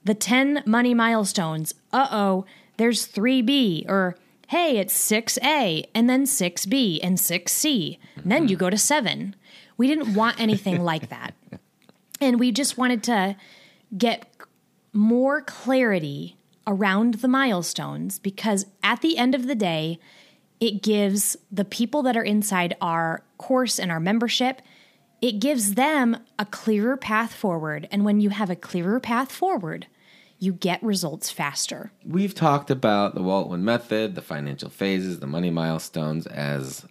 the 0.04 0.14
10 0.14 0.62
money 0.66 0.94
milestones. 0.94 1.74
Uh 1.92 2.08
oh, 2.10 2.44
there's 2.76 3.08
3B, 3.08 3.88
or 3.88 4.16
hey, 4.48 4.78
it's 4.78 4.96
6A, 5.10 5.86
and 5.94 6.08
then 6.08 6.24
6B, 6.24 7.00
and 7.02 7.18
6C. 7.18 7.98
And 8.16 8.30
then 8.30 8.48
you 8.48 8.56
go 8.56 8.70
to 8.70 8.78
7. 8.78 9.34
We 9.76 9.88
didn't 9.88 10.14
want 10.14 10.40
anything 10.40 10.82
like 10.82 11.08
that. 11.10 11.34
And 12.20 12.38
we 12.38 12.52
just 12.52 12.78
wanted 12.78 13.02
to 13.04 13.36
get 13.96 14.30
more 14.92 15.42
clarity 15.42 16.36
around 16.66 17.14
the 17.14 17.28
milestones 17.28 18.18
because 18.18 18.66
at 18.82 19.00
the 19.00 19.18
end 19.18 19.34
of 19.34 19.46
the 19.46 19.54
day, 19.54 19.98
it 20.60 20.82
gives 20.82 21.36
the 21.52 21.64
people 21.64 22.02
that 22.02 22.16
are 22.16 22.24
inside 22.24 22.76
our 22.80 23.22
course 23.38 23.78
and 23.78 23.90
our 23.90 24.00
membership, 24.00 24.62
it 25.20 25.38
gives 25.38 25.74
them 25.74 26.16
a 26.38 26.46
clearer 26.46 26.96
path 26.96 27.34
forward. 27.34 27.88
And 27.90 28.04
when 28.04 28.20
you 28.20 28.30
have 28.30 28.50
a 28.50 28.56
clearer 28.56 29.00
path 29.00 29.30
forward, 29.30 29.86
you 30.38 30.52
get 30.52 30.82
results 30.82 31.30
faster. 31.30 31.92
We've 32.04 32.34
talked 32.34 32.70
about 32.70 33.14
the 33.14 33.22
Wallet 33.22 33.48
Win 33.48 33.64
method, 33.64 34.14
the 34.14 34.22
financial 34.22 34.68
phases, 34.70 35.20
the 35.20 35.26
money 35.26 35.50
milestones 35.50 36.26
as 36.26 36.84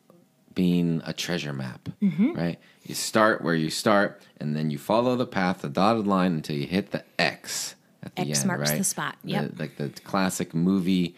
being 0.53 1.01
a 1.05 1.13
treasure 1.13 1.53
map, 1.53 1.89
Mm-hmm. 2.01 2.33
right? 2.33 2.59
You 2.83 2.95
start 2.95 3.43
where 3.43 3.55
you 3.55 3.69
start, 3.69 4.21
and 4.39 4.55
then 4.55 4.69
you 4.71 4.77
follow 4.77 5.15
the 5.15 5.25
path, 5.25 5.61
the 5.61 5.69
dotted 5.69 6.07
line, 6.07 6.33
until 6.33 6.55
you 6.55 6.65
hit 6.67 6.91
the 6.91 7.03
X 7.19 7.75
at 8.03 8.15
the 8.15 8.21
X 8.29 8.39
end, 8.41 8.47
marks 8.47 8.69
right? 8.69 8.77
the 8.77 8.83
spot, 8.83 9.17
The- 9.23 9.51
like 9.57 9.77
the 9.77 9.89
classic 10.03 10.53
movie 10.53 11.15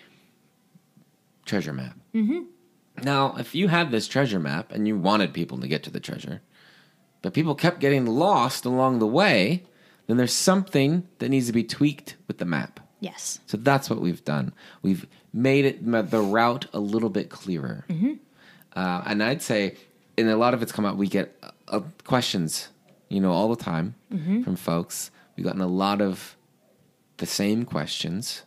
treasure 1.46 1.74
map. 1.74 1.98
Mm-hmm. 2.14 2.44
Now, 3.04 3.36
if 3.38 3.54
you 3.54 3.68
had 3.68 3.92
this 3.92 4.08
treasure 4.08 4.40
map 4.40 4.72
and 4.72 4.88
you 4.88 4.98
wanted 4.98 5.34
people 5.34 5.60
to 5.60 5.68
get 5.68 5.84
to 5.84 5.90
the 5.92 6.00
treasure, 6.00 6.42
but 7.22 7.34
people 7.34 7.54
kept 7.56 7.80
getting 7.80 8.06
lost 8.06 8.66
along 8.66 9.00
the 9.00 9.08
way, 9.08 9.64
then 10.08 10.18
there's 10.18 10.34
something 10.34 11.08
that 11.20 11.30
needs 11.30 11.48
to 11.48 11.54
be 11.54 11.64
tweaked 11.64 12.16
with 12.28 12.38
the 12.38 12.46
map. 12.46 12.80
Yes. 13.00 13.40
So 13.46 13.58
that's 13.58 13.90
what 13.90 14.02
we've 14.02 14.24
done. 14.26 14.54
We've 14.82 15.06
made 15.34 15.66
it 15.66 15.86
the 16.12 16.22
route 16.22 16.66
a 16.74 16.80
little 16.80 17.10
bit 17.10 17.30
clearer. 17.30 17.86
Uh, 18.76 19.04
and 19.06 19.22
I'd 19.24 19.42
say, 19.42 19.76
and 20.18 20.30
a 20.30 20.38
lot 20.38 20.54
of 20.54 20.62
it's 20.64 20.72
come 20.72 20.86
out. 20.86 20.98
We 20.98 21.08
get 21.08 21.36
uh, 21.44 21.52
uh, 21.68 21.82
questions, 22.06 22.70
you 23.10 23.20
know, 23.20 23.32
all 23.32 23.50
the 23.54 23.62
time 23.64 23.96
from 24.44 24.56
folks. 24.56 25.12
We've 25.36 25.46
gotten 25.46 25.62
a 25.62 25.68
lot 25.68 26.02
of 26.02 26.36
the 27.18 27.26
same 27.26 27.66
questions, 27.66 28.44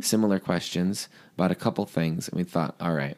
similar 0.00 0.38
questions 0.38 1.08
about 1.34 1.50
a 1.50 1.54
couple 1.54 1.84
things, 1.84 2.28
and 2.28 2.38
we 2.38 2.44
thought, 2.44 2.74
all 2.80 2.94
right, 2.94 3.16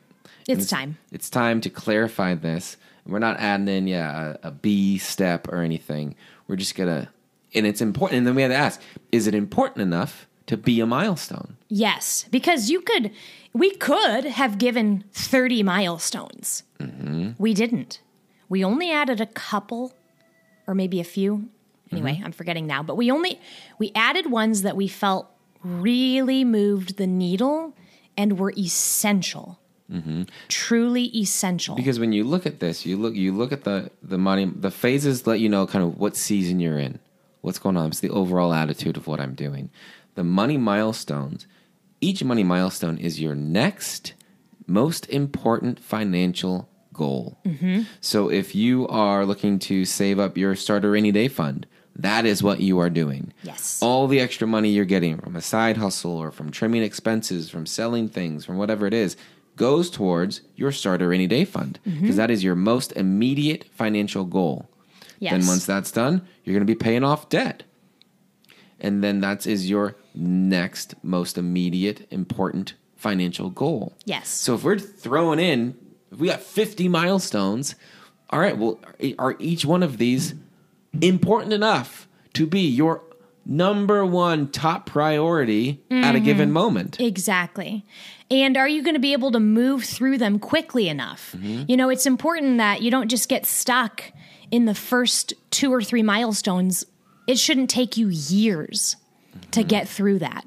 It's 0.48 0.66
time. 0.68 0.98
It's 1.12 1.30
time 1.30 1.60
to 1.60 1.70
clarify 1.70 2.34
this. 2.34 2.76
We're 3.06 3.18
not 3.20 3.38
adding 3.38 3.68
in, 3.68 3.86
yeah, 3.86 4.34
a, 4.42 4.48
a 4.48 4.50
B 4.50 4.98
step 4.98 5.46
or 5.48 5.58
anything. 5.62 6.16
We're 6.48 6.56
just 6.56 6.74
gonna, 6.74 7.08
and 7.54 7.66
it's 7.66 7.80
important. 7.80 8.18
And 8.18 8.26
then 8.26 8.34
we 8.34 8.42
had 8.42 8.48
to 8.48 8.54
ask, 8.54 8.80
is 9.12 9.26
it 9.26 9.34
important 9.34 9.82
enough 9.82 10.26
to 10.46 10.56
be 10.56 10.80
a 10.80 10.86
milestone? 10.86 11.56
Yes, 11.68 12.26
because 12.30 12.70
you 12.70 12.80
could, 12.80 13.12
we 13.52 13.74
could 13.76 14.24
have 14.24 14.58
given 14.58 15.04
30 15.12 15.62
milestones. 15.62 16.64
Mm-hmm. 16.78 17.30
We 17.38 17.54
didn't. 17.54 18.00
We 18.48 18.64
only 18.64 18.90
added 18.90 19.20
a 19.20 19.26
couple 19.26 19.94
or 20.66 20.74
maybe 20.74 21.00
a 21.00 21.04
few. 21.04 21.48
Anyway, 21.92 22.14
mm-hmm. 22.14 22.26
I'm 22.26 22.32
forgetting 22.32 22.66
now, 22.66 22.82
but 22.82 22.96
we 22.96 23.10
only, 23.10 23.40
we 23.78 23.90
added 23.94 24.30
ones 24.30 24.62
that 24.62 24.76
we 24.76 24.86
felt 24.86 25.28
really 25.62 26.44
moved 26.44 26.96
the 26.96 27.06
needle 27.06 27.76
and 28.16 28.38
were 28.38 28.52
essential. 28.56 29.58
Mm-hmm. 29.90 30.22
Truly 30.48 31.04
essential. 31.16 31.74
Because 31.74 31.98
when 31.98 32.12
you 32.12 32.22
look 32.22 32.46
at 32.46 32.60
this, 32.60 32.86
you 32.86 32.96
look 32.96 33.14
you 33.14 33.32
look 33.32 33.50
at 33.50 33.64
the 33.64 33.90
the 34.02 34.18
money 34.18 34.44
the 34.44 34.70
phases 34.70 35.26
let 35.26 35.40
you 35.40 35.48
know 35.48 35.66
kind 35.66 35.84
of 35.84 35.98
what 35.98 36.16
season 36.16 36.60
you're 36.60 36.78
in, 36.78 37.00
what's 37.40 37.58
going 37.58 37.76
on. 37.76 37.88
It's 37.88 38.00
the 38.00 38.10
overall 38.10 38.52
attitude 38.52 38.96
of 38.96 39.06
what 39.06 39.20
I'm 39.20 39.34
doing. 39.34 39.70
The 40.14 40.24
money 40.24 40.56
milestones, 40.56 41.46
each 42.00 42.22
money 42.24 42.42
milestone 42.44 42.98
is 42.98 43.20
your 43.20 43.34
next 43.34 44.14
most 44.66 45.08
important 45.08 45.80
financial 45.80 46.68
goal. 46.92 47.38
So 48.00 48.30
if 48.30 48.54
you 48.54 48.86
are 48.88 49.24
looking 49.26 49.58
to 49.60 49.84
save 49.84 50.18
up 50.18 50.36
your 50.36 50.54
starter 50.54 50.90
rainy 50.92 51.12
day 51.12 51.28
fund, 51.28 51.66
that 51.96 52.24
is 52.24 52.42
what 52.42 52.60
you 52.60 52.78
are 52.78 52.88
doing. 52.90 53.32
Yes. 53.42 53.80
All 53.82 54.06
the 54.06 54.20
extra 54.20 54.46
money 54.46 54.70
you're 54.70 54.84
getting 54.84 55.18
from 55.18 55.34
a 55.36 55.40
side 55.40 55.76
hustle 55.76 56.16
or 56.16 56.30
from 56.30 56.50
trimming 56.50 56.82
expenses, 56.82 57.50
from 57.50 57.66
selling 57.66 58.08
things, 58.08 58.44
from 58.44 58.56
whatever 58.58 58.86
it 58.86 58.94
is, 58.94 59.16
goes 59.56 59.90
towards 59.90 60.40
your 60.56 60.72
starter 60.72 61.08
rainy 61.08 61.26
day 61.26 61.44
fund 61.44 61.78
because 61.84 62.16
Mm-hmm. 62.16 62.30
is 62.30 62.44
your 62.44 62.54
most 62.54 62.92
immediate 62.92 63.64
financial 63.72 64.24
goal. 64.24 64.69
Yes. 65.20 65.32
Then 65.32 65.46
once 65.46 65.66
that's 65.66 65.92
done, 65.92 66.26
you're 66.42 66.54
going 66.54 66.66
to 66.66 66.70
be 66.70 66.74
paying 66.74 67.04
off 67.04 67.28
debt. 67.28 67.62
And 68.80 69.04
then 69.04 69.20
that 69.20 69.46
is 69.46 69.70
your 69.70 69.94
next 70.14 70.94
most 71.02 71.38
immediate 71.38 72.06
important 72.10 72.74
financial 72.96 73.50
goal. 73.50 73.94
Yes. 74.04 74.28
So 74.28 74.54
if 74.54 74.64
we're 74.64 74.78
throwing 74.78 75.38
in, 75.38 75.76
if 76.10 76.18
we 76.18 76.28
got 76.28 76.40
50 76.40 76.88
milestones, 76.88 77.76
all 78.30 78.40
right, 78.40 78.56
well, 78.56 78.80
are 79.18 79.36
each 79.38 79.64
one 79.64 79.82
of 79.82 79.98
these 79.98 80.34
important 81.00 81.52
enough 81.52 82.08
to 82.34 82.46
be 82.46 82.60
your 82.60 83.02
number 83.50 84.06
one 84.06 84.48
top 84.50 84.86
priority 84.86 85.82
at 85.90 86.14
a 86.14 86.18
mm-hmm. 86.18 86.24
given 86.24 86.52
moment? 86.52 86.98
Exactly. 87.00 87.84
And 88.30 88.56
are 88.56 88.68
you 88.68 88.82
going 88.82 88.94
to 88.94 89.00
be 89.00 89.12
able 89.12 89.32
to 89.32 89.40
move 89.40 89.84
through 89.84 90.18
them 90.18 90.38
quickly 90.38 90.88
enough? 90.88 91.34
Mm-hmm. 91.36 91.64
You 91.68 91.76
know, 91.76 91.90
it's 91.90 92.06
important 92.06 92.58
that 92.58 92.80
you 92.80 92.90
don't 92.90 93.08
just 93.08 93.28
get 93.28 93.44
stuck 93.44 94.04
in 94.50 94.64
the 94.64 94.74
first 94.74 95.34
two 95.50 95.72
or 95.72 95.82
three 95.82 96.02
milestones. 96.02 96.86
It 97.26 97.38
shouldn't 97.38 97.68
take 97.68 97.96
you 97.96 98.08
years 98.08 98.96
to 99.50 99.60
mm-hmm. 99.60 99.68
get 99.68 99.88
through 99.88 100.20
that. 100.20 100.46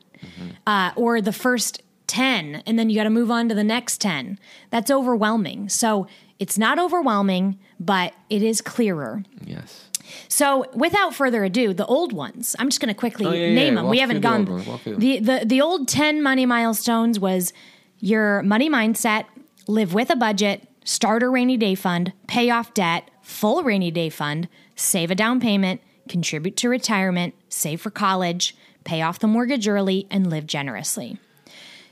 Uh, 0.66 0.92
or 0.96 1.20
the 1.20 1.34
first 1.34 1.82
10, 2.08 2.64
and 2.66 2.80
then 2.80 2.90
you 2.90 2.96
got 2.96 3.04
to 3.04 3.10
move 3.10 3.30
on 3.30 3.50
to 3.50 3.56
the 3.56 3.64
next 3.64 4.00
10. 4.00 4.40
That's 4.70 4.90
overwhelming. 4.90 5.68
So 5.68 6.08
it's 6.40 6.58
not 6.58 6.80
overwhelming, 6.80 7.60
but 7.80 8.14
it 8.30 8.42
is 8.42 8.62
clearer. 8.62 9.24
Yes. 9.44 9.90
So, 10.28 10.66
without 10.74 11.14
further 11.14 11.44
ado, 11.44 11.74
the 11.74 11.86
old 11.86 12.14
ones. 12.14 12.56
I'm 12.60 12.70
just 12.70 12.80
going 12.82 12.94
to 12.94 13.00
quickly 13.00 13.26
Oh, 13.26 13.32
yeah, 13.32 13.54
name 13.54 13.58
yeah. 13.58 13.76
them. 13.76 13.86
Walk 13.86 13.92
we 13.92 14.00
haven't 14.00 14.22
gone. 14.22 14.46
ones. 14.46 14.68
Walk 14.68 14.82
through 14.82 14.94
them. 14.94 15.00
The, 15.02 15.20
the 15.20 15.46
the 15.46 15.62
old 15.62 15.88
10 15.88 16.22
money 16.24 16.46
milestones 16.46 17.20
was 17.20 17.54
your 18.00 18.42
money 18.44 18.70
mindset, 18.70 19.26
live 19.68 19.94
with 19.94 20.10
a 20.10 20.16
budget, 20.16 20.68
start 20.84 21.24
a 21.24 21.30
rainy 21.30 21.58
day 21.58 21.76
fund, 21.76 22.14
pay 22.28 22.50
off 22.50 22.74
debt, 22.74 23.10
full 23.22 23.64
rainy 23.64 23.92
day 23.92 24.10
fund, 24.10 24.48
save 24.76 25.10
a 25.12 25.16
down 25.16 25.40
payment, 25.40 25.82
contribute 26.10 26.58
to 26.58 26.68
retirement, 26.70 27.34
save 27.50 27.80
for 27.82 27.90
college, 27.90 28.56
pay 28.84 29.02
off 29.02 29.20
the 29.20 29.28
mortgage 29.28 29.68
early, 29.68 30.06
and 30.12 30.30
live 30.30 30.46
generously. 30.48 31.18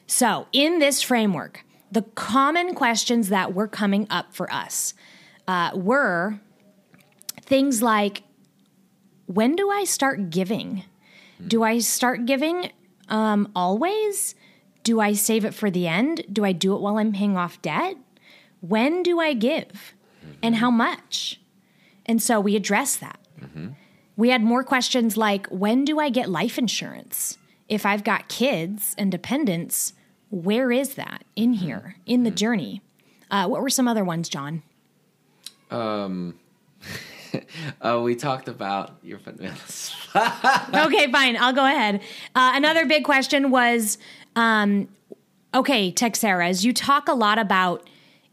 So, 0.07 0.47
in 0.51 0.79
this 0.79 1.01
framework, 1.01 1.63
the 1.89 2.01
common 2.01 2.75
questions 2.75 3.29
that 3.29 3.53
were 3.53 3.67
coming 3.67 4.07
up 4.09 4.33
for 4.33 4.51
us 4.51 4.93
uh, 5.47 5.71
were 5.73 6.39
things 7.51 7.81
like 7.81 8.23
when 9.25 9.57
do 9.57 9.69
I 9.69 9.83
start 9.83 10.29
giving? 10.29 10.85
Do 11.45 11.63
I 11.63 11.79
start 11.79 12.25
giving 12.25 12.71
um, 13.09 13.51
always? 13.53 14.35
Do 14.83 15.01
I 15.01 15.11
save 15.11 15.43
it 15.43 15.53
for 15.53 15.69
the 15.69 15.85
end? 15.85 16.23
Do 16.31 16.45
I 16.45 16.53
do 16.53 16.73
it 16.73 16.79
while 16.79 16.97
I'm 16.97 17.11
paying 17.11 17.35
off 17.35 17.61
debt? 17.61 17.97
When 18.61 19.03
do 19.03 19.19
I 19.19 19.33
give? 19.33 19.93
And 20.41 20.55
how 20.55 20.71
much? 20.71 21.41
And 22.05 22.21
so 22.21 22.39
we 22.39 22.55
address 22.55 22.95
that. 22.95 23.19
We 24.15 24.29
had 24.29 24.43
more 24.43 24.63
questions 24.63 25.17
like 25.17 25.45
when 25.47 25.83
do 25.83 25.99
I 25.99 26.09
get 26.09 26.29
life 26.29 26.57
insurance? 26.57 27.37
If 27.67 27.85
I've 27.85 28.05
got 28.05 28.29
kids 28.29 28.95
and 28.97 29.11
dependents, 29.11 29.91
where 30.29 30.71
is 30.71 30.93
that 30.95 31.25
in 31.35 31.51
here, 31.51 31.97
in 32.05 32.23
the 32.23 32.31
journey? 32.31 32.81
Uh, 33.29 33.47
what 33.47 33.61
were 33.61 33.69
some 33.69 33.89
other 33.89 34.05
ones, 34.05 34.29
John? 34.29 34.63
Uh, 37.81 37.99
we 38.03 38.15
talked 38.15 38.47
about 38.47 38.97
your 39.01 39.19
okay, 40.75 41.11
fine. 41.11 41.35
I'll 41.37 41.53
go 41.53 41.65
ahead. 41.65 42.01
Uh, 42.35 42.51
another 42.55 42.85
big 42.85 43.03
question 43.03 43.49
was 43.49 43.97
um, 44.35 44.87
okay, 45.53 45.91
Texeras, 45.91 46.63
you 46.63 46.73
talk 46.73 47.07
a 47.07 47.13
lot 47.13 47.39
about 47.39 47.87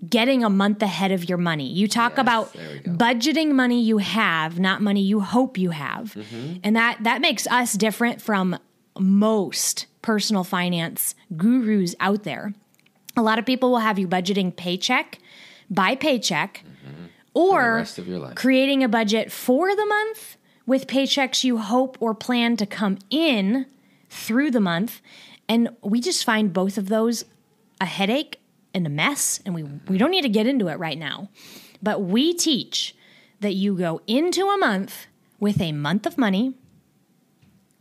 getting 0.09 0.45
a 0.45 0.51
month 0.51 0.83
ahead 0.83 1.11
of 1.13 1.29
your 1.29 1.39
money. 1.39 1.67
You 1.67 1.89
talk 1.89 2.13
Yes, 2.13 2.21
about 2.21 2.53
there 2.53 2.71
we 2.73 2.79
go. 2.81 2.91
budgeting 2.93 3.53
money 3.53 3.83
you 3.83 3.99
have, 3.99 4.61
not 4.61 4.81
money 4.83 5.01
you 5.03 5.21
hope 5.21 5.59
you 5.59 5.71
have. 5.71 6.15
Mm-hmm. 6.15 6.59
And 6.63 6.77
that, 6.77 6.99
that 7.03 7.21
makes 7.21 7.47
us 7.49 7.73
different 7.73 8.23
from 8.23 8.59
most 8.99 9.87
personal 10.03 10.45
finance 10.45 11.15
gurus 11.37 11.95
out 12.01 12.23
there. 12.23 12.53
A 13.17 13.23
lot 13.23 13.39
of 13.41 13.47
people 13.47 13.71
will 13.71 13.79
have 13.79 13.99
you 13.99 14.07
budgeting 14.07 14.55
paycheck 14.55 15.19
by 15.71 15.95
paycheck 15.97 16.63
Mm-hmm. 16.65 16.78
Rest 17.35 17.99
of 17.99 18.09
your 18.09 18.19
life. 18.19 18.35
creating 18.35 18.83
a 18.83 18.89
budget 18.89 19.31
for 19.31 19.75
the 19.75 19.87
month 19.87 20.37
with 20.67 20.87
paychecks 20.87 21.45
you 21.45 21.59
hope 21.59 21.97
or 22.01 22.15
plan 22.15 22.57
to 22.57 22.67
come 22.67 22.99
in 23.11 23.67
through 24.11 24.51
the 24.51 24.61
month. 24.61 25.01
And 25.49 25.71
we 25.83 26.01
just 26.01 26.25
find 26.25 26.53
both 26.53 26.77
of 26.77 26.89
those 26.89 27.25
a 27.81 27.87
headache 27.87 28.41
and 28.75 28.87
a 28.87 28.91
mess. 28.91 29.41
And 29.47 29.55
we, 29.55 29.63
we 29.63 29.99
don't 29.99 30.11
need 30.11 30.23
to 30.23 30.29
get 30.29 30.47
into 30.47 30.69
it 30.69 30.75
right 30.75 30.99
now. 30.99 31.31
But 31.83 32.03
we 32.03 32.35
teach 32.35 32.95
that 33.41 33.55
you 33.55 33.77
go 33.77 34.01
into 34.07 34.47
a 34.49 34.59
month 34.59 35.07
with 35.41 35.61
a 35.61 35.73
month 35.73 36.05
of 36.07 36.19
money, 36.19 36.55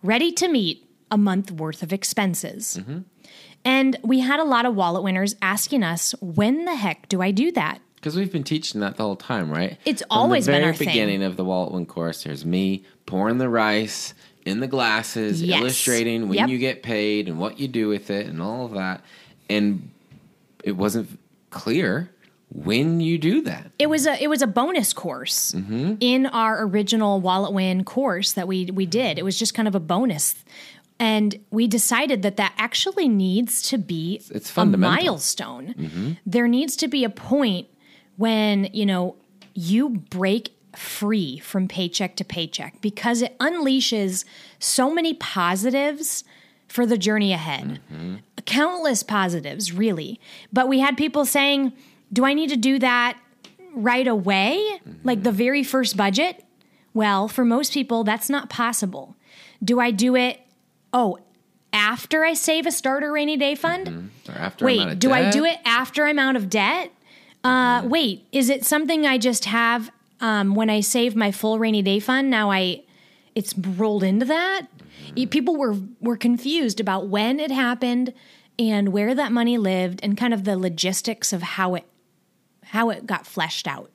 ready 0.03 0.31
to 0.33 0.47
meet 0.47 0.87
a 1.09 1.17
month 1.17 1.51
worth 1.51 1.81
of 1.81 1.91
expenses. 1.91 2.77
Mm-hmm. 2.79 2.99
And 3.65 3.97
we 4.03 4.19
had 4.19 4.39
a 4.39 4.45
lot 4.45 4.65
of 4.65 4.75
wallet 4.75 5.03
winners 5.03 5.35
asking 5.41 5.83
us, 5.83 6.13
when 6.21 6.65
the 6.65 6.75
heck 6.75 7.09
do 7.09 7.21
I 7.21 7.31
do 7.31 7.51
that? 7.53 7.81
Because 8.07 8.17
we've 8.17 8.31
been 8.31 8.45
teaching 8.45 8.79
that 8.79 8.95
the 8.95 9.03
whole 9.03 9.17
time, 9.17 9.51
right? 9.51 9.77
It's 9.83 10.01
From 10.03 10.07
always 10.17 10.45
the 10.45 10.53
been 10.53 10.61
very 10.61 10.71
our 10.71 10.73
thing. 10.77 10.87
beginning 10.87 11.23
of 11.23 11.35
the 11.35 11.43
Wallet 11.43 11.73
Win 11.73 11.85
course. 11.85 12.23
There's 12.23 12.45
me 12.45 12.85
pouring 13.05 13.37
the 13.37 13.49
rice 13.49 14.13
in 14.45 14.61
the 14.61 14.67
glasses, 14.67 15.43
Yes. 15.43 15.59
illustrating 15.59 16.29
when 16.29 16.37
Yep. 16.37 16.47
you 16.47 16.57
get 16.57 16.83
paid 16.83 17.27
and 17.27 17.37
what 17.37 17.59
you 17.59 17.67
do 17.67 17.89
with 17.89 18.09
it, 18.09 18.27
and 18.27 18.41
all 18.41 18.63
of 18.65 18.71
that. 18.75 19.01
And 19.49 19.89
it 20.63 20.77
wasn't 20.77 21.19
clear 21.49 22.09
when 22.49 23.01
you 23.01 23.17
do 23.17 23.41
that. 23.41 23.71
it 23.77 23.87
was 23.89 24.07
a 24.07 24.23
it 24.23 24.29
was 24.29 24.41
a 24.41 24.47
bonus 24.47 24.93
course 24.93 25.51
mm-hmm. 25.51 25.95
in 25.99 26.27
our 26.27 26.63
original 26.65 27.19
wallet 27.19 27.51
win 27.51 27.83
course 27.83 28.31
that 28.31 28.47
we 28.47 28.67
we 28.71 28.85
did 28.85 29.19
it 29.19 29.23
was 29.23 29.37
just 29.37 29.53
kind 29.53 29.67
of 29.67 29.75
a 29.75 29.81
bonus 29.81 30.33
and 30.97 31.37
we 31.51 31.67
decided 31.67 32.21
that 32.21 32.37
that 32.37 32.53
actually 32.57 33.09
needs 33.09 33.61
to 33.63 33.77
be 33.77 34.21
It's 34.33 34.49
a 34.49 34.53
fundamental. 34.53 34.95
milestone 34.95 35.73
mm-hmm. 35.77 36.11
there 36.25 36.47
needs 36.47 36.77
to 36.77 36.87
be 36.87 37.03
a 37.03 37.09
point 37.09 37.67
when 38.17 38.65
you 38.73 38.85
know 38.85 39.15
you 39.53 39.89
break 39.89 40.53
free 40.75 41.39
from 41.39 41.67
paycheck 41.67 42.15
to 42.15 42.23
paycheck 42.23 42.79
because 42.81 43.21
it 43.21 43.37
unleashes 43.39 44.25
so 44.59 44.93
many 44.93 45.13
positives 45.15 46.23
for 46.67 46.85
the 46.85 46.97
journey 46.97 47.33
ahead 47.33 47.79
mm-hmm. 47.91 48.15
countless 48.45 49.03
positives, 49.03 49.71
really. 49.71 50.19
But 50.51 50.67
we 50.67 50.79
had 50.79 50.97
people 50.97 51.25
saying, 51.25 51.73
Do 52.11 52.25
I 52.25 52.33
need 52.33 52.49
to 52.49 52.57
do 52.57 52.79
that 52.79 53.17
right 53.73 54.07
away? 54.07 54.59
Mm-hmm. 54.87 55.07
Like 55.07 55.23
the 55.23 55.31
very 55.31 55.63
first 55.63 55.97
budget? 55.97 56.43
Well, 56.93 57.27
for 57.27 57.45
most 57.45 57.73
people, 57.73 58.03
that's 58.03 58.29
not 58.29 58.49
possible. 58.49 59.15
Do 59.63 59.79
I 59.79 59.91
do 59.91 60.15
it, 60.15 60.39
oh, 60.93 61.19
after 61.71 62.23
I 62.23 62.33
save 62.33 62.65
a 62.65 62.71
starter 62.71 63.11
rainy 63.11 63.37
day 63.37 63.55
fund? 63.55 63.87
Mm-hmm. 63.87 64.31
Or 64.31 64.35
after 64.35 64.67
I'm 64.67 64.79
out 64.79 64.87
Wait, 64.89 64.99
do 64.99 65.11
I 65.11 65.29
do 65.29 65.45
it 65.45 65.59
after 65.63 66.05
I'm 66.05 66.19
out 66.19 66.35
of 66.35 66.49
debt? 66.49 66.91
Uh, 67.47 67.81
wait, 67.87 68.27
is 68.31 68.49
it 68.49 68.65
something 68.65 69.05
I 69.05 69.17
just 69.17 69.45
have 69.45 69.91
um, 70.19 70.53
when 70.55 70.69
I 70.69 70.81
save 70.81 71.15
my 71.15 71.31
full 71.31 71.59
rainy 71.59 71.81
day 71.81 71.99
fund? 71.99 72.29
Now 72.29 72.51
I, 72.51 72.83
it's 73.35 73.57
rolled 73.57 74.03
into 74.03 74.25
that. 74.25 74.67
People 75.29 75.55
were 75.55 75.75
were 76.01 76.17
confused 76.17 76.79
about 76.79 77.07
when 77.07 77.39
it 77.39 77.49
happened 77.51 78.13
and 78.59 78.89
where 78.89 79.15
that 79.15 79.31
money 79.31 79.57
lived 79.57 79.99
and 80.03 80.17
kind 80.17 80.33
of 80.33 80.43
the 80.43 80.57
logistics 80.57 81.31
of 81.33 81.41
how 81.41 81.75
it 81.75 81.85
how 82.65 82.89
it 82.89 83.05
got 83.07 83.25
fleshed 83.25 83.67
out. 83.67 83.89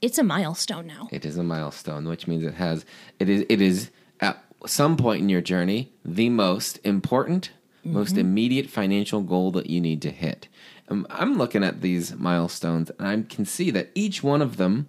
It's 0.00 0.18
a 0.18 0.22
milestone 0.22 0.86
now. 0.86 1.08
It 1.10 1.24
is 1.24 1.36
a 1.36 1.42
milestone, 1.42 2.06
which 2.06 2.26
means 2.26 2.44
it 2.44 2.54
has 2.54 2.84
it 3.18 3.28
is 3.28 3.44
it 3.48 3.60
is 3.60 3.90
at 4.20 4.42
some 4.66 4.96
point 4.96 5.20
in 5.22 5.28
your 5.28 5.40
journey 5.40 5.92
the 6.04 6.28
most 6.28 6.78
important, 6.84 7.50
most 7.84 8.16
immediate 8.16 8.70
financial 8.70 9.20
goal 9.22 9.50
that 9.52 9.66
you 9.68 9.80
need 9.80 10.00
to 10.02 10.10
hit. 10.10 10.48
Um, 10.88 11.06
I'm 11.10 11.38
looking 11.38 11.64
at 11.64 11.80
these 11.80 12.14
milestones, 12.14 12.90
and 12.98 13.08
I 13.08 13.22
can 13.34 13.44
see 13.44 13.70
that 13.70 13.90
each 13.94 14.22
one 14.22 14.42
of 14.42 14.56
them. 14.56 14.88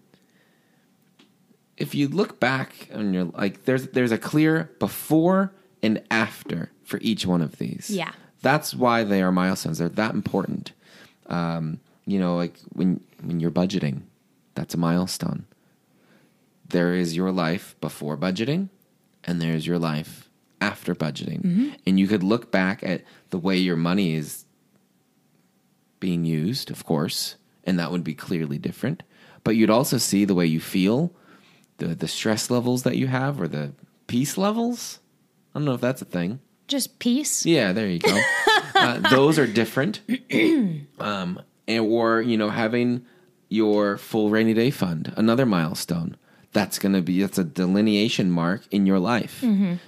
If 1.77 1.93
you 1.93 2.08
look 2.08 2.39
back 2.39 2.89
on 2.93 3.13
your 3.13 3.25
like, 3.25 3.65
there's 3.65 3.88
there's 3.88 4.12
a 4.12 4.17
clear 4.17 4.71
before 4.79 5.53
and 5.84 6.01
after 6.10 6.71
for 6.84 6.99
each 7.01 7.25
one 7.25 7.41
of 7.41 7.58
these. 7.58 7.89
Yeah. 7.89 8.12
that's 8.41 8.73
why 8.73 9.03
they 9.03 9.21
are 9.21 9.31
milestones. 9.31 9.79
They're 9.79 9.89
that 9.89 10.13
important. 10.13 10.71
Um, 11.27 11.79
you 12.05 12.19
know, 12.19 12.36
like 12.36 12.58
when 12.73 13.01
when 13.23 13.39
you're 13.39 13.51
budgeting, 13.51 14.03
that's 14.53 14.73
a 14.73 14.77
milestone 14.77 15.45
there 16.69 16.93
is 16.93 17.15
your 17.15 17.31
life 17.31 17.75
before 17.81 18.17
budgeting 18.17 18.69
and 19.23 19.41
there's 19.41 19.67
your 19.67 19.79
life 19.79 20.29
after 20.62 20.95
budgeting. 20.95 21.75
And 21.86 21.99
you 21.99 22.08
could 22.08 22.23
look 22.23 22.51
back 22.51 22.81
at 22.84 23.03
the 23.29 23.38
way 23.38 23.58
your 23.58 23.75
money 23.75 24.15
is 24.15 24.44
being 25.99 26.25
used, 26.25 26.71
of 26.71 26.86
course, 26.86 27.36
and 27.63 27.79
that 27.79 27.91
would 27.91 28.03
be 28.03 28.13
clearly 28.13 28.58
different. 28.58 29.03
But 29.43 29.55
you'd 29.55 29.69
also 29.69 29.97
see 29.97 30.25
the 30.25 30.36
way 30.36 30.45
you 30.45 30.60
feel 30.60 31.13
the 31.77 31.88
the 31.88 32.08
stress 32.08 32.49
levels 32.49 32.84
that 32.84 32.97
you 32.97 33.08
have 33.08 33.41
or 33.41 33.47
the 33.47 33.73
peace 34.08 34.38
levels. 34.38 34.99
I 35.53 35.60
don't 35.60 35.65
know 35.65 35.73
if 35.73 35.81
that's 35.81 36.01
a 36.01 36.05
thing. 36.05 36.39
Just 36.67 36.99
peace. 36.99 37.45
Yeah, 37.45 37.73
there 37.73 37.88
you 37.88 37.99
go. 37.99 38.19
uh, 38.75 38.99
those 39.10 39.38
are 39.38 39.47
different. 39.47 40.01
um, 40.99 41.39
and, 41.67 41.86
or 41.86 42.21
you 42.21 42.38
know, 42.38 42.49
having 42.49 43.05
your 43.49 43.97
full 43.97 44.29
rainy 44.29 44.53
day 44.53 44.71
fund, 44.71 45.13
another 45.15 45.45
milestone. 45.45 46.17
That's 46.53 46.79
going 46.79 46.93
to 46.93 47.01
be 47.01 47.21
that's 47.21 47.38
a 47.38 47.43
delineation 47.43 48.31
mark 48.31 48.62
in 48.71 48.86
your 48.86 48.99
life. 48.99 49.43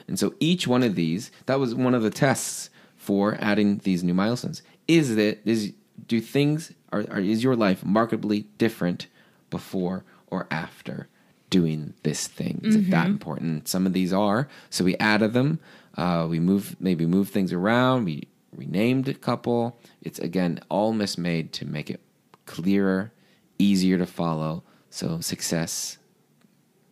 And 0.07 0.19
so 0.19 0.35
each 0.41 0.67
one 0.67 0.83
of 0.83 0.95
these, 0.95 1.31
that 1.45 1.61
was 1.61 1.73
one 1.73 1.95
of 1.95 2.03
the 2.03 2.09
tests 2.09 2.69
for 2.97 3.37
adding 3.39 3.77
these 3.79 4.03
new 4.03 4.13
milestones. 4.13 4.61
Is 4.85 5.15
that 5.15 5.39
is 5.45 5.71
do 6.05 6.21
things 6.21 6.73
are, 6.91 7.05
are 7.09 7.19
is 7.19 7.43
your 7.43 7.55
life 7.55 7.83
markedly 7.83 8.47
different 8.57 9.07
before 9.49 10.03
or 10.27 10.47
after 10.51 11.07
doing 11.49 11.93
this 12.03 12.27
thing? 12.27 12.61
Is 12.63 12.75
it 12.75 12.91
that 12.91 13.07
important? 13.07 13.67
Some 13.67 13.85
of 13.85 13.93
these 13.93 14.11
are. 14.11 14.47
So 14.69 14.83
we 14.83 14.95
added 14.97 15.33
them. 15.33 15.59
Uh, 15.95 16.27
we 16.29 16.39
move 16.39 16.75
maybe 16.79 17.05
move 17.05 17.29
things 17.29 17.51
around. 17.53 18.05
We 18.05 18.27
renamed 18.51 19.07
a 19.07 19.13
couple. 19.13 19.79
It's 20.01 20.19
again 20.19 20.59
all 20.69 20.93
mismade 20.93 21.51
to 21.53 21.65
make 21.65 21.89
it 21.89 22.01
clearer, 22.45 23.11
easier 23.57 23.97
to 23.97 24.05
follow. 24.05 24.63
So 24.89 25.19
success 25.19 25.97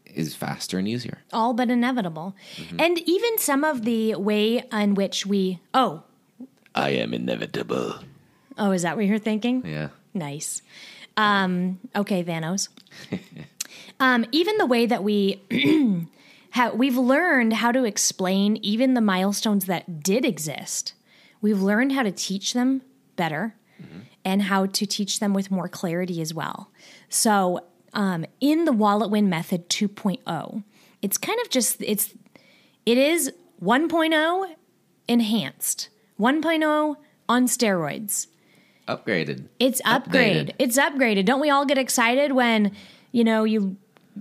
is 0.06 0.34
faster 0.36 0.78
and 0.78 0.88
easier. 0.88 1.20
all 1.34 1.54
but 1.54 1.70
inevitable. 1.70 2.36
And 2.80 3.00
even 3.00 3.38
some 3.38 3.64
of 3.66 3.84
the 3.84 4.16
way 4.16 4.64
in 4.72 4.96
which 4.96 5.26
we 5.26 5.60
oh 5.74 6.04
I 6.74 6.90
am 6.92 7.14
inevitable. 7.14 7.96
Oh 8.58 8.72
is 8.72 8.84
that 8.84 8.96
what 8.96 9.06
you're 9.06 9.20
thinking? 9.20 9.66
Yeah. 9.66 9.90
Nice. 10.14 10.62
Um, 11.18 11.80
okay, 11.96 12.24
Thanos. 12.24 12.70
um, 14.00 14.26
even 14.32 14.58
the 14.58 14.66
way 14.66 14.86
that 14.86 15.04
we 15.04 15.42
have, 16.52 16.74
we've 16.76 16.98
learned 16.98 17.54
how 17.54 17.72
to 17.72 17.84
explain 17.84 18.58
even 18.58 18.94
the 18.94 19.02
milestones 19.02 19.66
that 19.66 20.02
did 20.02 20.26
exist. 20.26 20.94
We've 21.42 21.62
learned 21.62 21.92
how 21.92 22.04
to 22.04 22.12
teach 22.12 22.54
them 22.54 22.82
better 23.16 23.56
and 24.26 24.42
how 24.42 24.66
to 24.66 24.86
teach 24.86 25.20
them 25.20 25.34
with 25.34 25.52
more 25.52 25.70
clarity 25.70 26.20
as 26.20 26.34
well. 26.34 26.72
So, 27.08 27.62
um, 27.94 28.26
in 28.42 28.66
the 28.66 28.74
Wallet 28.74 29.10
Win 29.10 29.30
Method 29.30 29.70
2.0, 29.70 30.64
it's 31.02 31.18
kind 31.18 31.40
of 31.40 31.50
just 31.50 31.82
it's 31.82 32.14
it 32.86 32.98
is 32.98 33.32
1.0 33.64 34.56
enhanced, 35.08 35.90
1.0 36.20 36.96
on 37.30 37.46
steroids. 37.46 38.28
Upgraded. 38.88 39.46
It's 39.60 39.82
upgrade. 39.86 40.48
Updated. 40.50 40.56
It's 40.60 40.78
upgraded. 40.78 41.26
Don't 41.26 41.42
we 41.42 41.50
all 41.50 41.66
get 41.66 41.78
excited 41.78 42.32
when, 42.34 42.72
you 43.12 43.24
know, 43.24 43.44
you 43.44 43.78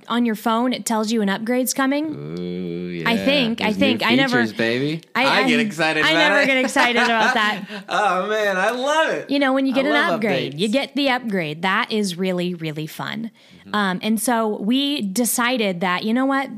on 0.09 0.27
your 0.27 0.35
phone 0.35 0.73
it 0.73 0.85
tells 0.85 1.13
you 1.13 1.23
an 1.23 1.29
upgrade's 1.29 1.73
coming? 1.73 2.07
Ooh, 2.15 2.89
yeah. 2.89 3.09
I 3.09 3.17
think- 3.17 3.61
I 3.61 3.73
think. 3.73 4.01
new 4.01 4.07
I 4.09 4.15
never- 4.17 4.39
features, 4.43 4.53
baby. 4.53 5.03
I, 5.15 5.47
get 5.49 5.61
excited. 5.61 6.05
I 6.05 6.11
about 6.11 6.19
never 6.19 6.41
it. 6.41 6.47
get 6.47 6.57
excited 6.57 7.03
about 7.03 7.35
that. 7.35 7.65
oh 7.89 8.29
man, 8.29 8.57
I 8.57 8.71
love 8.71 9.11
it. 9.11 9.31
You 9.31 9.39
know, 9.39 9.53
when 9.53 9.67
you 9.67 9.75
get 9.75 9.87
I 9.87 9.91
an 9.91 10.15
upgrade, 10.15 10.55
updates. 10.55 10.59
you 10.59 10.69
get 10.69 10.95
the 10.97 11.11
upgrade. 11.11 11.63
That 11.63 11.93
is 11.93 12.17
really, 12.19 12.55
really 12.55 12.87
fun. 12.89 13.31
Mm-hmm. 13.61 13.75
Um, 13.75 14.01
and 14.03 14.21
so 14.21 14.59
we 14.61 15.01
decided 15.03 15.81
that, 15.81 16.03
you 16.05 16.13
know 16.13 16.27
what? 16.27 16.51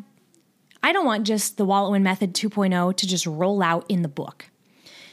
I 0.82 0.92
don't 0.92 1.04
want 1.04 1.26
just 1.26 1.56
the 1.56 1.64
Wallet 1.64 1.90
Win 1.92 2.02
Method 2.04 2.32
2.0 2.32 2.96
to 2.96 3.06
just 3.06 3.26
roll 3.26 3.62
out 3.62 3.84
in 3.90 4.02
the 4.02 4.08
book. 4.08 4.46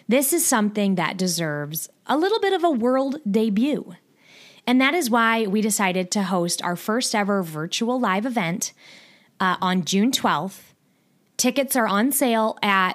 This 0.08 0.34
is 0.34 0.46
something 0.46 0.96
that 0.96 1.18
deserves 1.18 1.90
a 2.06 2.18
little 2.18 2.40
bit 2.40 2.54
of 2.54 2.64
a 2.64 2.70
world 2.70 3.18
debut. 3.30 3.96
And 4.66 4.80
that 4.80 4.94
is 4.94 5.10
why 5.10 5.46
we 5.46 5.62
decided 5.62 6.10
to 6.12 6.24
host 6.24 6.64
our 6.64 6.76
first 6.76 7.16
ever 7.16 7.44
virtual 7.44 8.00
live 8.00 8.26
event 8.26 8.74
uh, 9.40 9.56
on 9.62 9.86
June 9.86 10.12
12th. 10.12 10.74
Tickets 11.38 11.76
are 11.76 11.88
on 11.88 12.12
sale 12.12 12.58
at 12.62 12.94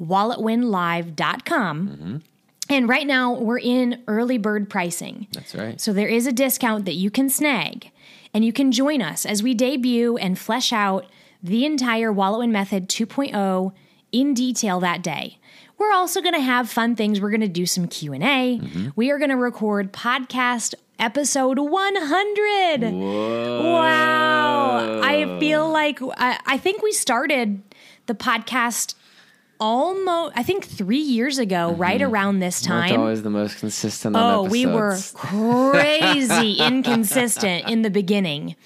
walletwinlive.com. 0.00 2.22
And 2.68 2.88
right 2.88 3.06
now 3.06 3.32
we're 3.32 3.60
in 3.60 4.02
early 4.08 4.38
bird 4.38 4.68
pricing. 4.68 5.28
That's 5.32 5.54
right. 5.54 5.80
So 5.80 5.92
there 5.92 6.08
is 6.08 6.26
a 6.26 6.32
discount 6.32 6.84
that 6.86 6.94
you 6.94 7.12
can 7.12 7.30
snag, 7.30 7.92
and 8.34 8.44
you 8.44 8.52
can 8.52 8.72
join 8.72 9.00
us 9.00 9.24
as 9.24 9.40
we 9.42 9.54
debut 9.54 10.16
and 10.16 10.36
flesh 10.36 10.72
out 10.72 11.06
the 11.40 11.64
entire 11.64 12.12
Wallet 12.12 12.40
Win 12.40 12.50
Method 12.50 12.88
2.0 12.88 13.72
in 14.10 14.34
detail 14.34 14.80
that 14.80 15.00
day. 15.02 15.38
We're 15.78 15.92
also 15.92 16.22
going 16.22 16.34
to 16.34 16.40
have 16.40 16.70
fun 16.70 16.96
things. 16.96 17.20
We're 17.20 17.30
going 17.30 17.40
to 17.42 17.48
do 17.48 17.66
some 17.66 17.86
Q 17.86 18.12
and 18.12 18.22
A. 18.22 18.58
Mm-hmm. 18.58 18.88
We 18.96 19.10
are 19.10 19.18
going 19.18 19.30
to 19.30 19.36
record 19.36 19.92
podcast 19.92 20.74
episode 20.98 21.58
100. 21.58 22.92
Wow! 22.92 25.00
I 25.02 25.38
feel 25.38 25.70
like 25.70 26.00
I, 26.16 26.38
I 26.46 26.58
think 26.58 26.82
we 26.82 26.92
started 26.92 27.62
the 28.06 28.14
podcast 28.14 28.94
almost. 29.60 30.32
I 30.36 30.42
think 30.42 30.64
three 30.64 30.98
years 30.98 31.38
ago, 31.38 31.70
mm-hmm. 31.70 31.80
right 31.80 32.02
around 32.02 32.40
this 32.40 32.60
time. 32.60 32.98
always 32.98 33.22
the 33.22 33.30
most 33.30 33.58
consistent. 33.58 34.16
Oh, 34.16 34.44
we 34.44 34.66
were 34.66 34.98
crazy 35.14 36.54
inconsistent 36.54 37.68
in 37.68 37.82
the 37.82 37.90
beginning. 37.90 38.56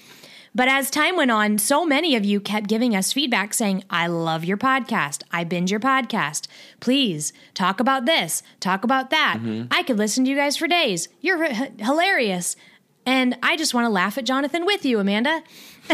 But 0.53 0.67
as 0.67 0.89
time 0.89 1.15
went 1.15 1.31
on, 1.31 1.57
so 1.59 1.85
many 1.85 2.15
of 2.15 2.25
you 2.25 2.41
kept 2.41 2.67
giving 2.67 2.93
us 2.95 3.13
feedback 3.13 3.53
saying, 3.53 3.83
I 3.89 4.07
love 4.07 4.43
your 4.43 4.57
podcast. 4.57 5.23
I 5.31 5.45
binge 5.45 5.71
your 5.71 5.79
podcast. 5.79 6.47
Please 6.81 7.31
talk 7.53 7.79
about 7.79 8.05
this, 8.05 8.43
talk 8.59 8.83
about 8.83 9.11
that. 9.11 9.39
I 9.71 9.83
could 9.83 9.97
listen 9.97 10.25
to 10.25 10.29
you 10.29 10.35
guys 10.35 10.57
for 10.57 10.67
days. 10.67 11.07
You're 11.21 11.45
h- 11.45 11.71
hilarious. 11.77 12.57
And 13.05 13.37
I 13.41 13.55
just 13.55 13.73
want 13.73 13.85
to 13.85 13.89
laugh 13.89 14.17
at 14.17 14.25
Jonathan 14.25 14.65
with 14.65 14.85
you, 14.85 14.99
Amanda. 14.99 15.41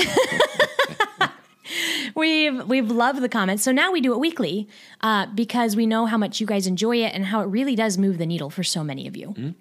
we've 2.16 2.68
we've 2.68 2.90
loved 2.90 3.22
the 3.22 3.30
comments. 3.30 3.64
So 3.64 3.72
now 3.72 3.92
we 3.92 4.02
do 4.02 4.14
it 4.14 4.20
weekly 4.20 4.68
uh, 5.02 5.28
because 5.28 5.76
we 5.76 5.86
know 5.86 6.06
how 6.06 6.18
much 6.18 6.42
you 6.42 6.48
guys 6.48 6.68
enjoy 6.68 6.98
it 6.98 7.14
and 7.14 7.28
how 7.28 7.42
it 7.42 7.46
really 7.46 7.76
does 7.76 7.98
move 7.98 8.18
the 8.18 8.26
needle 8.26 8.50
for 8.50 8.64
so 8.64 8.84
many 8.84 9.08
of 9.08 9.16
you. 9.16 9.56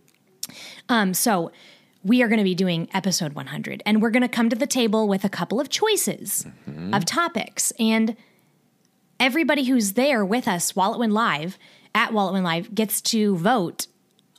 Um, 0.89 1.15
so 1.15 1.53
we 2.07 2.23
are 2.23 2.29
going 2.29 2.39
to 2.39 2.45
be 2.45 2.55
doing 2.55 2.89
episode 2.95 3.33
100, 3.33 3.83
and 3.85 4.01
we're 4.01 4.11
going 4.11 4.23
to 4.23 4.29
come 4.29 4.49
to 4.49 4.57
the 4.57 4.67
table 4.67 5.09
with 5.09 5.25
a 5.25 5.29
couple 5.29 5.61
of 5.61 5.69
choices 5.69 6.47
of 6.93 7.05
topics. 7.05 7.73
And 7.81 8.17
everybody 9.19 9.65
who's 9.65 9.95
there 9.95 10.25
with 10.25 10.47
us, 10.47 10.77
Wallet 10.77 11.01
Win 11.01 11.11
Live, 11.11 11.59
at 11.95 12.13
Wallet 12.13 12.35
Win 12.35 12.45
Live, 12.45 12.75
gets 12.75 13.01
to 13.03 13.37
vote 13.37 13.89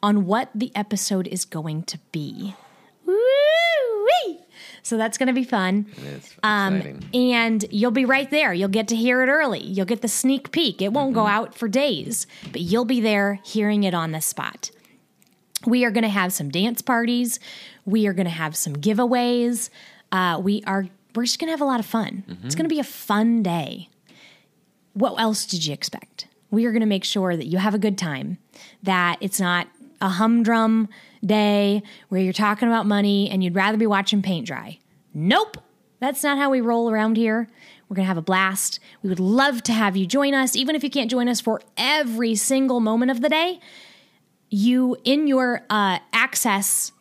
on 0.01 0.25
what 0.25 0.49
the 0.55 0.71
episode 0.75 1.27
is 1.27 1.43
going 1.43 1.83
to 1.83 1.99
be. 2.13 2.55
Woo-wee! 3.05 4.39
So 4.81 4.95
that's 4.95 5.17
going 5.17 5.27
to 5.27 5.33
be 5.33 5.43
fun. 5.43 5.87
Um, 6.43 6.99
and 7.13 7.65
you'll 7.69 7.91
be 7.91 8.05
right 8.05 8.29
there. 8.31 8.53
You'll 8.53 8.69
get 8.69 8.87
to 8.89 8.95
hear 8.95 9.21
it 9.23 9.27
early. 9.27 9.61
You'll 9.61 9.85
get 9.85 10.01
the 10.01 10.07
sneak 10.07 10.51
peek. 10.51 10.81
It 10.81 10.93
won't 10.93 11.13
go 11.13 11.27
out 11.27 11.53
for 11.53 11.67
days, 11.67 12.27
but 12.53 12.61
you'll 12.61 12.85
be 12.85 13.01
there 13.01 13.39
hearing 13.43 13.83
it 13.83 13.93
on 13.93 14.11
the 14.13 14.21
spot. 14.21 14.71
We 15.65 15.85
are 15.85 15.91
going 15.91 16.03
to 16.03 16.09
have 16.09 16.31
some 16.33 16.49
dance 16.49 16.81
parties. 16.81 17.39
We 17.85 18.07
are 18.07 18.13
going 18.13 18.25
to 18.25 18.31
have 18.31 18.55
some 18.55 18.75
giveaways. 18.75 19.69
Uh, 20.11 20.39
we 20.43 20.63
are. 20.67 20.87
We're 21.15 21.23
just 21.23 21.39
going 21.39 21.47
to 21.47 21.51
have 21.51 21.61
a 21.61 21.65
lot 21.65 21.79
of 21.79 21.85
fun. 21.85 22.23
It's 22.43 22.53
going 22.53 22.65
to 22.65 22.73
be 22.73 22.79
a 22.79 22.83
fun 22.83 23.41
day. 23.41 23.89
What 24.93 25.19
else 25.19 25.45
did 25.45 25.65
you 25.65 25.73
expect? 25.73 26.27
We 26.51 26.65
are 26.65 26.71
going 26.71 26.81
to 26.81 26.87
make 26.87 27.03
sure 27.03 27.35
that 27.35 27.47
you 27.47 27.57
have 27.57 27.73
a 27.73 27.79
good 27.79 27.97
time. 27.97 28.37
That 28.83 29.17
it's 29.19 29.39
not 29.39 29.67
a 29.99 30.09
humdrum 30.09 30.89
day 31.25 31.81
where 32.09 32.21
you're 32.21 32.33
talking 32.33 32.67
about 32.67 32.85
money 32.85 33.29
and 33.31 33.43
you'd 33.43 33.55
rather 33.55 33.77
be 33.77 33.87
watching 33.87 34.21
paint 34.21 34.45
dry. 34.45 34.77
Nope. 35.13 35.57
That's 35.99 36.21
not 36.23 36.37
how 36.37 36.51
we 36.51 36.61
roll 36.61 36.91
around 36.91 37.17
here. 37.17 37.47
We're 37.89 37.95
going 37.95 38.03
to 38.03 38.09
have 38.09 38.17
a 38.17 38.21
blast. 38.21 38.79
We 39.01 39.09
would 39.09 39.19
love 39.19 39.63
to 39.63 39.73
have 39.73 39.97
you 39.97 40.05
join 40.05 40.35
us, 40.35 40.55
even 40.55 40.75
if 40.75 40.83
you 40.83 40.89
can't 40.91 41.09
join 41.09 41.27
us 41.27 41.41
for 41.41 41.61
every 41.77 42.35
single 42.35 42.79
moment 42.79 43.09
of 43.09 43.21
the 43.21 43.29
day 43.29 43.59
you 44.49 44.97
in 45.03 45.27
your 45.27 45.61
uh, 45.69 45.99
access 46.13 46.91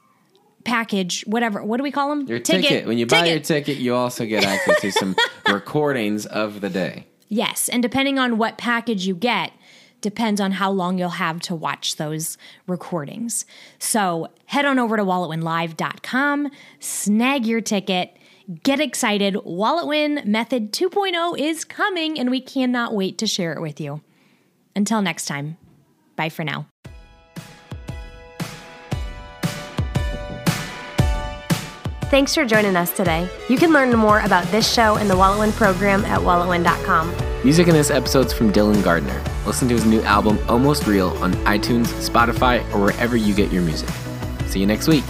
package, 0.64 1.22
whatever. 1.26 1.62
What 1.62 1.76
do 1.76 1.82
we 1.82 1.90
call 1.92 2.08
them? 2.10 2.26
Your 2.26 2.40
ticket. 2.40 2.86
When 2.86 2.98
you 2.98 3.06
buy 3.06 3.26
your 3.26 3.40
ticket, 3.40 3.78
you 3.78 3.94
also 3.94 4.26
get 4.26 4.44
access 4.44 4.80
to 4.80 4.92
some 4.92 5.16
recordings 5.52 6.26
of 6.26 6.60
the 6.60 6.68
day. 6.70 7.06
yes, 7.28 7.68
and 7.68 7.82
depending 7.82 8.18
on 8.18 8.36
what 8.38 8.58
package 8.58 9.06
you 9.06 9.14
get, 9.14 9.52
depends 10.00 10.40
on 10.40 10.52
how 10.52 10.70
long 10.70 10.98
you'll 10.98 11.08
have 11.10 11.40
to 11.40 11.54
watch 11.54 11.96
those 11.96 12.36
recordings. 12.66 13.44
So 13.78 14.28
head 14.46 14.64
on 14.64 14.78
over 14.78 14.96
to 14.96 15.04
walletwinlive.com, 15.04 16.50
snag 16.80 17.46
your 17.46 17.60
ticket. 17.60 18.16
Get 18.62 18.78
excited. 18.78 19.36
Wallet 19.44 19.88
Win 19.88 20.22
Method 20.24 20.72
2.0 20.72 21.36
is 21.36 21.64
coming, 21.64 22.16
and 22.16 22.30
we 22.30 22.40
cannot 22.40 22.94
wait 22.94 23.18
to 23.18 23.26
share 23.26 23.52
it 23.52 23.60
with 23.60 23.80
you. 23.80 24.02
Until 24.76 25.02
next 25.02 25.26
time, 25.26 25.56
bye 26.14 26.28
for 26.28 26.44
now. 26.44 26.66
Thanks 32.08 32.36
for 32.36 32.44
joining 32.44 32.76
us 32.76 32.92
today. 32.92 33.28
You 33.48 33.58
can 33.58 33.72
learn 33.72 33.90
more 33.90 34.20
about 34.20 34.44
this 34.52 34.72
show 34.72 34.94
and 34.96 35.10
the 35.10 35.14
WalletWin 35.14 35.52
program 35.56 36.04
at 36.04 36.20
walletwin.com. 36.20 37.12
Music 37.44 37.66
in 37.66 37.74
this 37.74 37.90
episode's 37.90 38.32
from 38.32 38.52
Dylan 38.52 38.82
Gardner. 38.84 39.20
Listen 39.44 39.66
to 39.68 39.74
his 39.74 39.84
new 39.84 40.00
album, 40.02 40.38
Almost 40.48 40.86
Real, 40.86 41.08
on 41.22 41.32
iTunes, 41.46 41.86
Spotify, 42.08 42.62
or 42.72 42.80
wherever 42.80 43.16
you 43.16 43.34
get 43.34 43.52
your 43.52 43.62
music. 43.62 43.88
See 44.46 44.60
you 44.60 44.66
next 44.66 44.86
week. 44.86 45.04